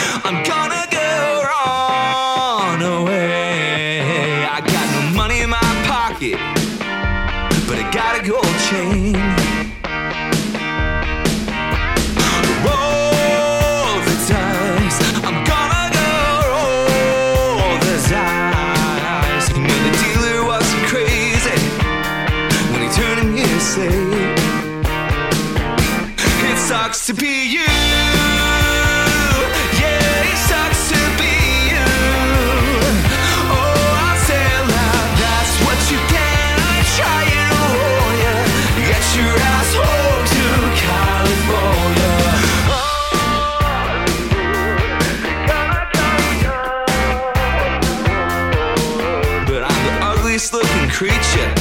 creature, 51.01 51.60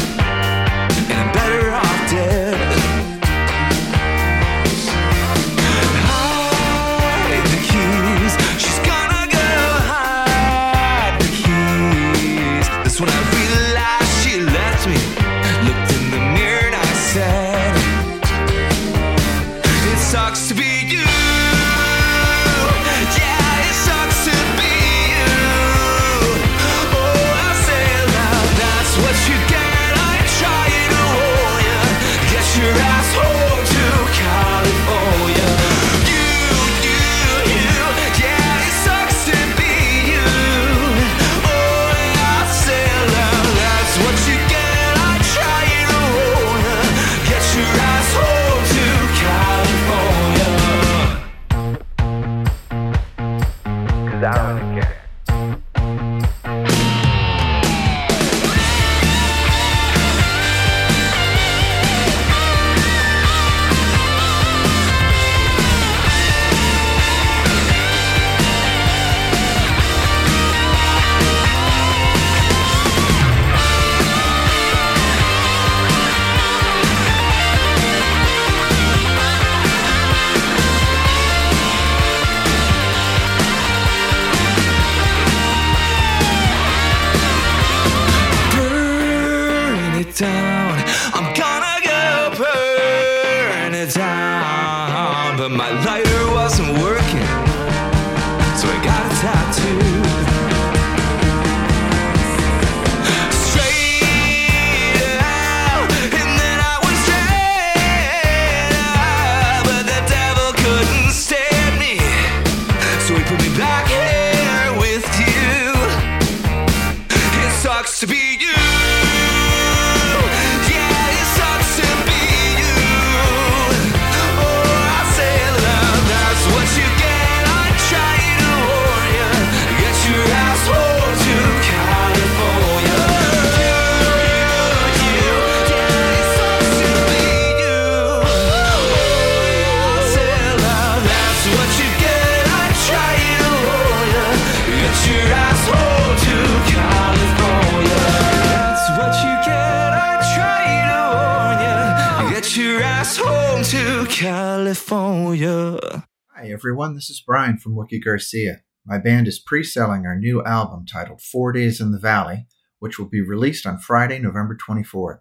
this 157.00 157.08
is 157.08 157.22
Brian 157.26 157.56
from 157.56 157.74
Wookie 157.74 158.04
Garcia. 158.04 158.60
My 158.84 158.98
band 158.98 159.26
is 159.26 159.38
pre 159.38 159.64
selling 159.64 160.04
our 160.04 160.18
new 160.18 160.44
album 160.44 160.84
titled 160.84 161.22
Four 161.22 161.50
Days 161.50 161.80
in 161.80 161.92
the 161.92 161.98
Valley, 161.98 162.46
which 162.78 162.98
will 162.98 163.08
be 163.08 163.22
released 163.22 163.64
on 163.64 163.78
Friday, 163.78 164.18
November 164.18 164.54
24th. 164.54 165.20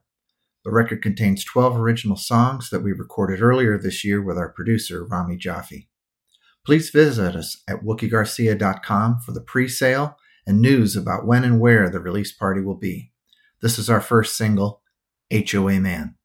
The 0.66 0.72
record 0.72 1.02
contains 1.02 1.46
12 1.46 1.80
original 1.80 2.18
songs 2.18 2.70
that 2.70 2.82
we 2.82 2.92
recorded 2.92 3.42
earlier 3.42 3.78
this 3.78 4.04
year 4.04 4.22
with 4.22 4.38
our 4.38 4.52
producer, 4.52 5.06
Rami 5.06 5.38
Jaffee. 5.38 5.88
Please 6.66 6.90
visit 6.90 7.34
us 7.34 7.64
at 7.66 7.82
wookiegarcia.com 7.82 9.20
for 9.26 9.32
the 9.32 9.40
pre 9.40 9.70
sale 9.70 10.18
and 10.46 10.62
news 10.62 10.98
about 10.98 11.26
when 11.26 11.46
and 11.46 11.62
where 11.62 11.90
the 11.90 12.02
release 12.02 12.34
party 12.34 12.60
will 12.60 12.78
be. 12.78 13.14
This 13.62 13.80
is 13.80 13.90
our 13.90 14.02
first 14.02 14.36
single, 14.36 14.82
HOA 15.32 15.80
Man. 15.80 16.16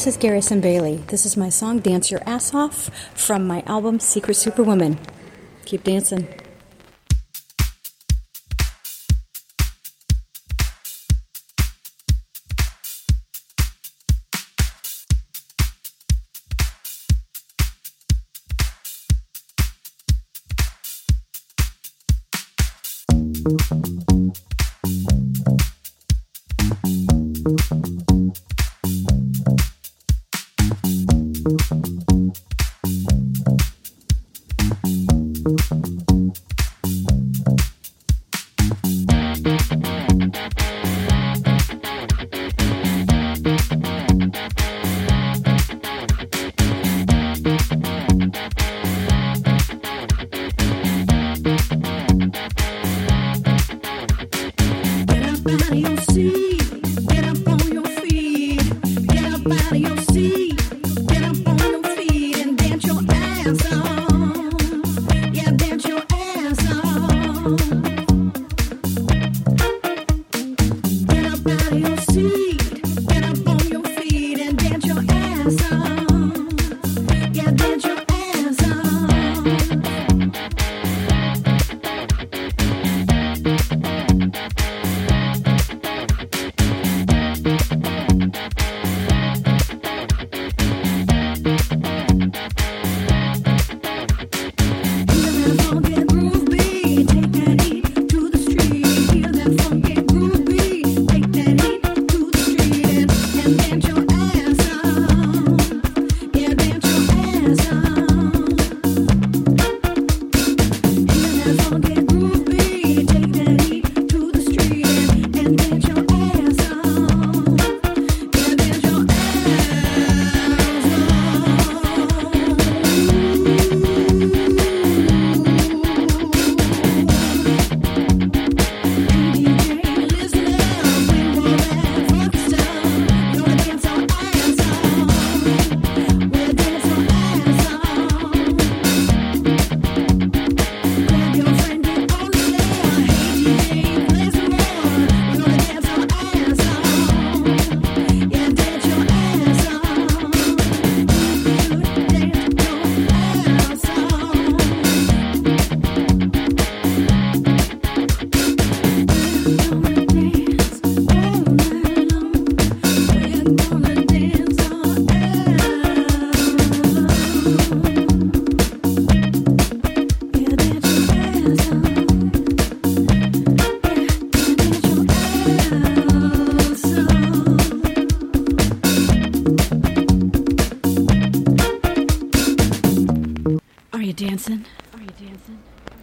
this 0.00 0.14
is 0.14 0.16
Garrison 0.16 0.62
Bailey. 0.62 0.96
This 1.08 1.26
is 1.26 1.36
my 1.36 1.50
song 1.50 1.80
Dance 1.80 2.10
Your 2.10 2.22
Ass 2.24 2.54
Off 2.54 2.88
from 3.14 3.46
my 3.46 3.62
album 3.66 4.00
Secret 4.00 4.32
Superwoman. 4.32 4.98
Keep 5.66 5.84
dancing. 5.84 6.39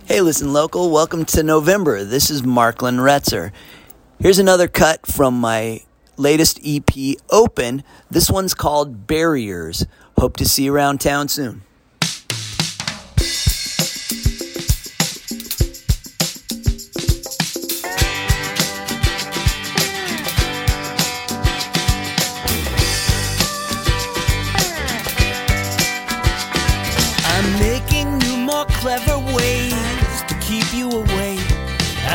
Hey, 0.06 0.22
listen, 0.22 0.52
local. 0.52 0.90
Welcome 0.90 1.24
to 1.26 1.44
November. 1.44 2.04
This 2.04 2.32
is 2.32 2.42
Marklin 2.42 2.98
Retzer. 2.98 3.52
Here's 4.20 4.40
another 4.40 4.68
cut 4.68 5.06
from 5.06 5.40
my 5.40 5.82
latest 6.18 6.60
EP, 6.66 6.90
Open. 7.30 7.84
This 8.10 8.28
one's 8.32 8.56
called 8.56 9.06
Barriers. 9.06 9.86
Hope 10.18 10.36
to 10.38 10.46
see 10.46 10.64
you 10.64 10.74
around 10.74 11.00
town 11.00 11.28
soon. 11.28 11.62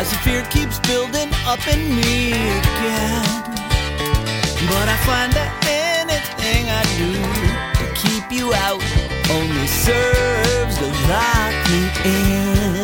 As 0.03 0.11
the 0.11 0.19
fear 0.19 0.43
keeps 0.51 0.81
building 0.81 1.31
up 1.47 1.63
in 1.69 1.81
me 1.95 2.35
again. 2.35 3.23
But 4.67 4.87
I 4.95 4.99
find 5.07 5.31
that 5.39 5.51
anything 5.63 6.63
I 6.81 6.83
do 6.99 7.11
to 7.79 7.87
keep 8.03 8.27
you 8.35 8.51
out 8.67 8.83
only 9.31 9.67
serves 9.87 10.75
to 10.83 10.89
lock 11.07 11.55
me 11.71 11.83
in. 12.19 12.83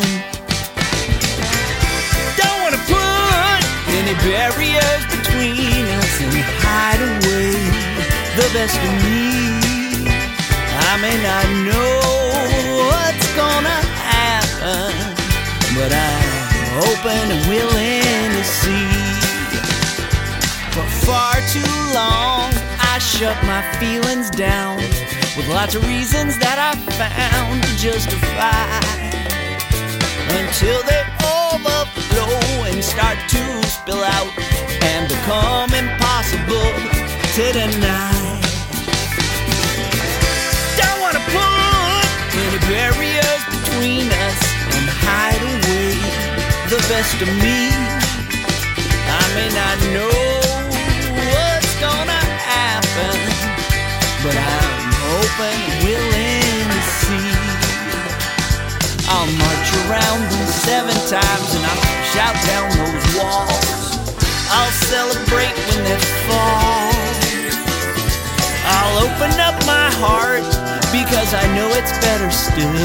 Don't 2.39 2.59
wanna 2.63 2.81
put 2.87 3.61
any 3.99 4.15
barriers 4.23 5.03
between 5.11 5.83
us 5.99 6.13
and 6.23 6.39
hide 6.63 7.03
away 7.03 7.51
the 8.39 8.47
best 8.55 8.79
of 8.79 8.93
me. 9.03 10.07
I 10.87 10.93
may 11.03 11.17
not 11.29 11.45
know 11.67 11.91
what's 12.79 13.27
gonna 13.35 13.79
happen, 14.07 14.95
but 15.75 15.91
I'm 15.91 16.18
open 16.79 17.31
and 17.35 17.43
willing 17.47 18.31
to 18.31 18.43
see. 18.43 18.89
For 20.71 20.87
far 21.05 21.35
too 21.51 21.75
long, 21.93 22.51
I 22.79 22.99
shut 22.99 23.35
my 23.43 23.61
feelings 23.79 24.29
down 24.29 24.77
with 25.35 25.47
lots 25.49 25.75
of 25.75 25.85
reasons 25.87 26.37
that 26.39 26.57
I 26.57 26.71
found 26.95 27.63
to 27.63 27.75
justify 27.75 28.79
until 30.39 30.79
they 30.83 31.03
overflow 31.19 32.71
and 32.71 32.83
start 32.83 33.17
to 33.29 33.43
spill 33.67 34.03
out 34.03 34.31
and 34.83 35.07
become 35.07 35.73
impossible 35.73 36.71
to 37.35 37.51
deny. 37.51 38.28
Best 46.99 47.21
of 47.21 47.29
me. 47.39 47.71
I 49.07 49.25
may 49.33 49.49
not 49.61 49.77
know 49.95 50.11
what's 51.15 51.73
gonna 51.79 52.23
happen, 52.51 53.17
but 54.23 54.35
I'm 54.35 54.83
and 55.47 55.63
willing 55.87 56.65
to 56.75 56.81
see. 56.99 57.31
I'll 59.07 59.31
march 59.43 59.69
around 59.83 60.21
them 60.31 60.47
seven 60.67 60.97
times 61.07 61.49
and 61.55 61.63
I'll 61.71 61.87
shout 62.11 62.37
down 62.51 62.67
those 62.81 63.07
walls. 63.15 63.79
I'll 64.51 64.75
celebrate 64.91 65.55
when 65.67 65.81
they 65.87 65.99
fall. 66.27 66.91
I'll 68.75 68.95
open 69.07 69.31
up 69.47 69.55
my 69.65 69.87
heart 70.03 70.78
because 70.91 71.33
I 71.33 71.45
know 71.55 71.69
it's 71.69 71.91
better 71.99 72.31
still 72.31 72.75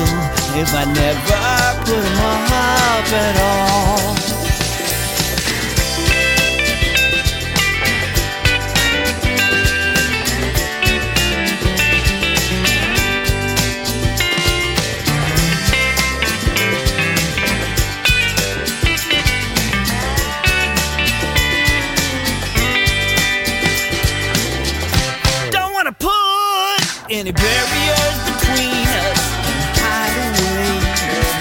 if 0.60 0.74
I 0.74 0.84
never 0.84 1.84
put 1.84 2.04
put 2.04 2.04
'em 2.04 2.52
up 2.52 3.12
at 3.12 3.36
all. 3.40 4.33
Any 27.14 27.30
barriers 27.30 28.18
between 28.26 28.86
us 29.06 29.22
and 29.46 29.60
hide 29.78 30.18
away 30.26 30.66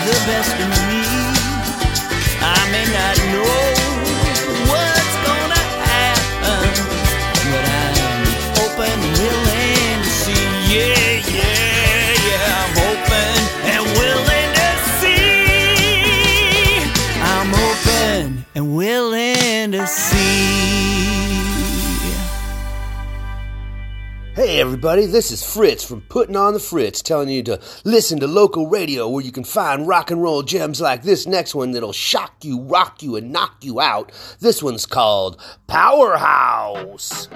the 0.05 0.17
best 0.29 0.53
in 0.61 0.69
me. 0.69 1.01
I 2.45 2.61
may 2.69 2.85
not 2.93 3.17
know 3.33 3.57
what's 4.69 5.15
gonna 5.25 5.63
happen, 5.89 6.69
but 7.49 7.65
I'm 7.81 8.21
open, 8.61 8.97
willing 9.17 9.97
to 10.05 10.11
see. 10.21 10.45
Yeah, 10.69 11.25
yeah, 11.33 12.21
yeah. 12.29 12.61
I'm 12.61 12.75
open 12.91 13.33
and 13.73 13.83
willing 13.97 14.49
to 14.59 14.69
see. 15.01 15.25
I'm 17.33 17.49
open 17.49 18.45
and 18.53 18.65
willing 18.75 19.71
to 19.71 19.87
see. 19.87 20.02
Hey 24.43 24.59
everybody, 24.59 25.05
this 25.05 25.31
is 25.31 25.41
Fritz 25.41 25.85
from 25.85 26.01
Putting 26.01 26.35
on 26.35 26.53
the 26.53 26.59
Fritz 26.59 27.01
telling 27.01 27.29
you 27.29 27.41
to 27.43 27.61
listen 27.85 28.19
to 28.19 28.27
local 28.27 28.67
radio 28.67 29.07
where 29.07 29.23
you 29.23 29.31
can 29.31 29.45
find 29.45 29.87
rock 29.87 30.11
and 30.11 30.21
roll 30.21 30.43
gems 30.43 30.81
like 30.81 31.03
this 31.03 31.25
next 31.25 31.55
one 31.55 31.71
that'll 31.71 31.93
shock 31.93 32.43
you, 32.43 32.59
rock 32.59 33.01
you, 33.01 33.15
and 33.15 33.31
knock 33.31 33.63
you 33.63 33.79
out. 33.79 34.11
This 34.41 34.61
one's 34.61 34.85
called 34.85 35.41
Powerhouse. 35.67 37.29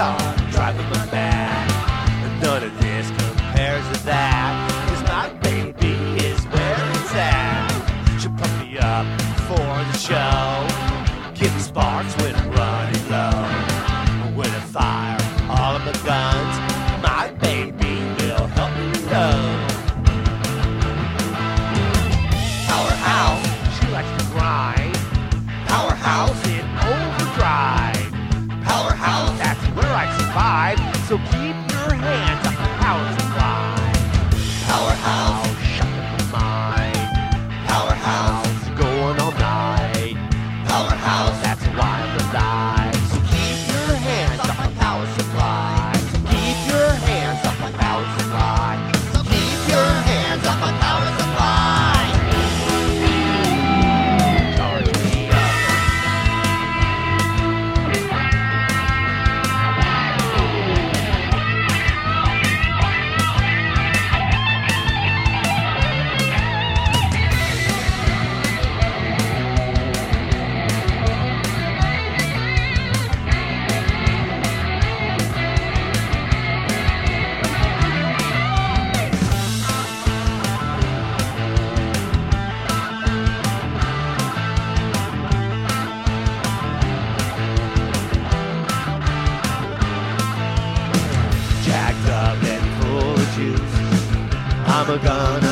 Hear 0.00 0.29
Copacabana. 94.90 95.49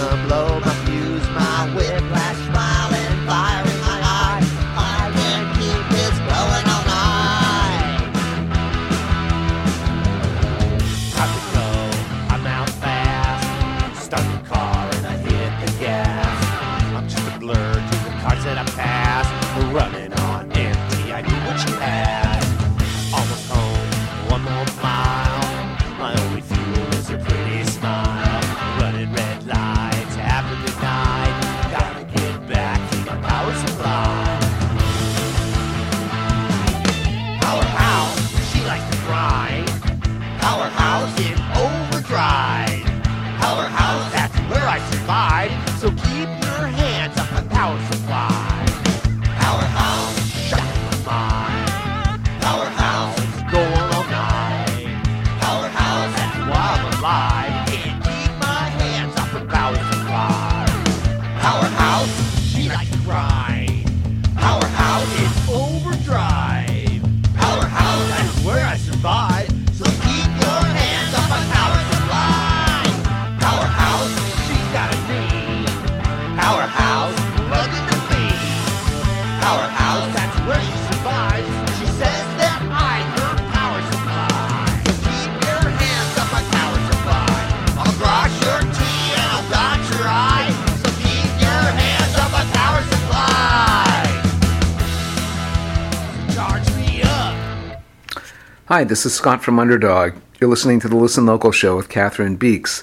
Hi, 98.69 98.85
this 98.85 99.07
is 99.07 99.15
Scott 99.15 99.43
from 99.43 99.59
Underdog. 99.59 100.13
You're 100.39 100.51
listening 100.51 100.79
to 100.81 100.89
the 100.89 100.97
Listen 100.97 101.25
Local 101.25 101.53
Show 101.53 101.75
with 101.75 101.89
Cathryn 101.89 102.39
Beeks. 102.39 102.83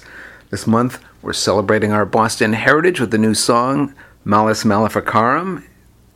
This 0.50 0.66
month, 0.66 0.98
we're 1.22 1.32
celebrating 1.32 1.92
our 1.92 2.04
Boston 2.04 2.54
heritage 2.54 2.98
with 2.98 3.12
the 3.12 3.18
new 3.18 3.34
song, 3.34 3.94
Malleus 4.24 4.64
Maleficarum. 4.64 5.64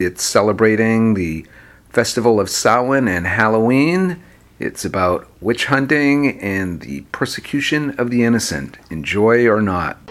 It's 0.00 0.24
celebrating 0.24 1.14
the 1.14 1.46
Festival 1.88 2.40
of 2.40 2.50
Samhain 2.50 3.06
and 3.06 3.28
Halloween. 3.28 4.20
It's 4.58 4.84
about 4.84 5.28
witch 5.40 5.66
hunting 5.66 6.40
and 6.40 6.80
the 6.80 7.02
persecution 7.12 7.90
of 7.90 8.10
the 8.10 8.24
innocent, 8.24 8.76
enjoy 8.90 9.46
or 9.46 9.62
not. 9.62 10.09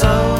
Changed 0.00 0.37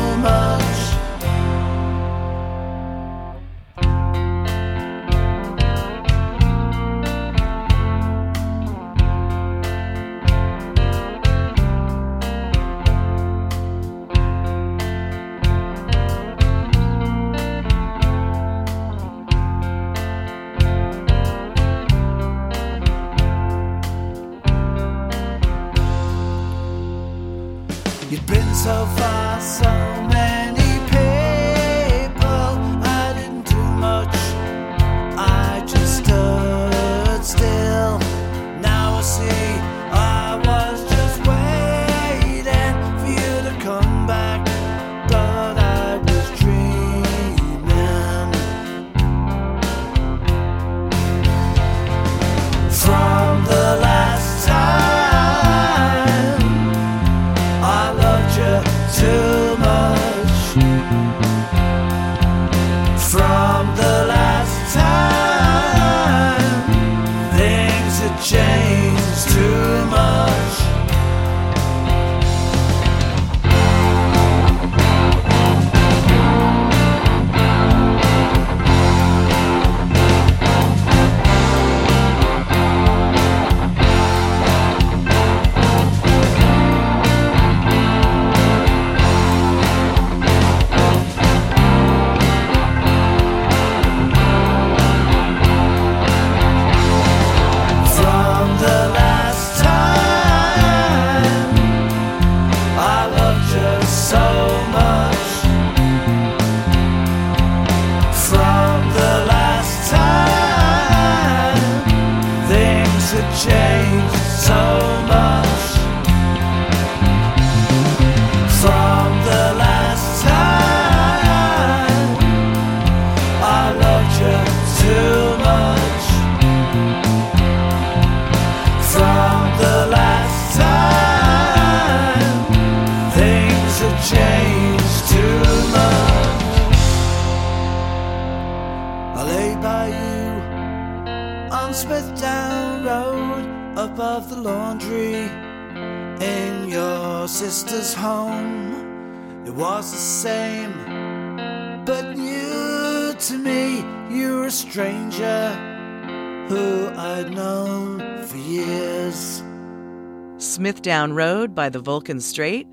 Smithdown 160.89 161.13
Road 161.15 161.55
by 161.55 161.69
the 161.69 161.81
Vulcan 161.81 162.19
Strait, 162.19 162.67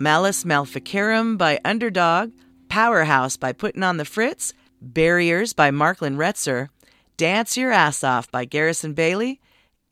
Malleus 0.00 0.44
Maleficarum 0.44 1.36
by 1.36 1.60
Underdog, 1.64 2.32
Powerhouse 2.68 3.36
by 3.36 3.52
Putting 3.52 3.84
on 3.84 3.96
the 3.96 4.04
Fritz, 4.04 4.52
Barriers 4.82 5.52
by 5.52 5.70
Marklin 5.70 6.16
Retzer, 6.16 6.70
Dance 7.16 7.56
Your 7.56 7.70
Ass 7.70 8.02
Off 8.02 8.28
by 8.32 8.44
Garrison 8.44 8.92
Bailey, 8.92 9.40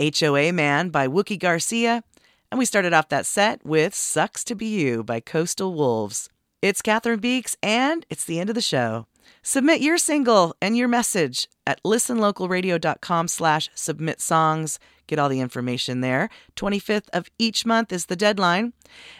HOA 0.00 0.52
Man 0.52 0.88
by 0.88 1.06
Wookie 1.06 1.38
Garcia, 1.38 2.02
and 2.50 2.59
we 2.59 2.64
started 2.64 2.92
off 2.92 3.10
that 3.10 3.26
set 3.26 3.64
with 3.64 3.94
Sucks 3.94 4.42
to 4.42 4.56
Be 4.56 4.66
You 4.66 5.05
by 5.05 5.20
Coastal 5.20 5.72
Wolves. 5.72 6.28
It's 6.60 6.82
Cathryn 6.82 7.20
Beeks, 7.20 7.56
and 7.62 8.05
it's 8.10 8.24
the 8.24 8.40
end 8.40 8.50
of 8.50 8.56
the 8.56 8.60
show. 8.60 9.06
Submit 9.44 9.82
your 9.82 9.98
single 9.98 10.56
and 10.60 10.76
your 10.76 10.88
message 10.88 11.48
at 11.64 11.80
listenlocalradio.com 11.84 13.28
slash 13.28 13.70
submit 13.76 14.20
songs. 14.20 14.80
Get 15.09 15.18
all 15.18 15.28
the 15.28 15.40
information 15.40 16.02
there. 16.02 16.28
25th 16.55 17.09
of 17.12 17.28
each 17.39 17.66
month 17.66 17.93
is 17.93 18.06
the 18.06 18.14
deadline. 18.14 18.74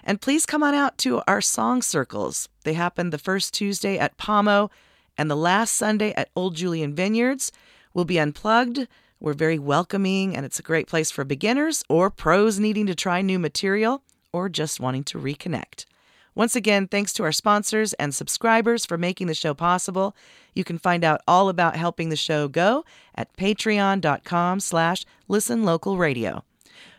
And 0.05 0.21
please 0.21 0.47
come 0.47 0.63
on 0.63 0.75
out 0.75 0.97
to 0.99 1.23
our 1.27 1.41
song 1.41 1.83
circles. 1.83 2.49
They 2.63 2.75
happen 2.75 3.11
the 3.11 3.19
first 3.19 3.53
Tuesday 3.53 3.99
at 3.99 4.17
Pamo 4.17 4.71
and 5.17 5.29
the 5.29 5.37
last 5.37 5.73
Sunday 5.73 6.13
at 6.13 6.31
Old 6.37 6.55
Julian 6.55 6.95
Vineyards. 6.95 7.51
We'll 7.93 8.05
be 8.05 8.21
unplugged. 8.21 8.87
We're 9.19 9.33
very 9.33 9.59
welcoming, 9.59 10.37
and 10.37 10.47
it's 10.47 10.61
a 10.61 10.63
great 10.63 10.87
place 10.87 11.11
for 11.11 11.25
beginners 11.25 11.83
or 11.89 12.11
pros 12.11 12.61
needing 12.61 12.87
to 12.87 12.95
try 12.95 13.21
new 13.21 13.39
material 13.39 14.03
or 14.31 14.49
just 14.49 14.79
wanting 14.79 15.05
to 15.05 15.19
reconnect. 15.19 15.87
Once 16.35 16.55
again, 16.55 16.87
thanks 16.87 17.13
to 17.15 17.25
our 17.25 17.33
sponsors 17.33 17.95
and 17.95 18.15
subscribers 18.15 18.87
for 18.87 18.97
making 18.97 19.27
the 19.27 19.35
show 19.35 19.55
possible. 19.55 20.15
You 20.59 20.65
can 20.65 20.79
find 20.79 21.05
out 21.05 21.21
all 21.29 21.49
about 21.49 21.77
helping 21.77 22.09
the 22.09 22.17
show 22.17 22.49
go 22.49 22.85
at 23.15 23.35
patreon.com 23.37 24.59
slash 24.59 25.05
listenlocalradio. 25.31 26.43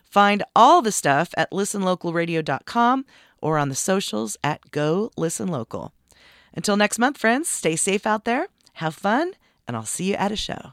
Find 0.06 0.44
all 0.56 0.82
the 0.82 0.94
stuff 0.94 1.34
at 1.36 1.52
listenlocalradio.com 1.52 3.06
or 3.42 3.58
on 3.58 3.68
the 3.68 3.76
socials 3.76 4.38
at 4.46 4.72
Go 4.72 5.12
Listen 5.18 5.50
Local. 5.50 5.92
Until 6.54 6.78
next 6.78 7.00
month, 7.00 7.18
friends, 7.18 7.50
stay 7.50 7.76
safe 7.76 8.08
out 8.08 8.24
there, 8.24 8.48
have 8.76 8.96
fun, 8.96 9.34
and 9.68 9.76
I'll 9.76 9.84
see 9.84 10.06
you 10.06 10.16
at 10.16 10.32
a 10.32 10.38
show. 10.38 10.72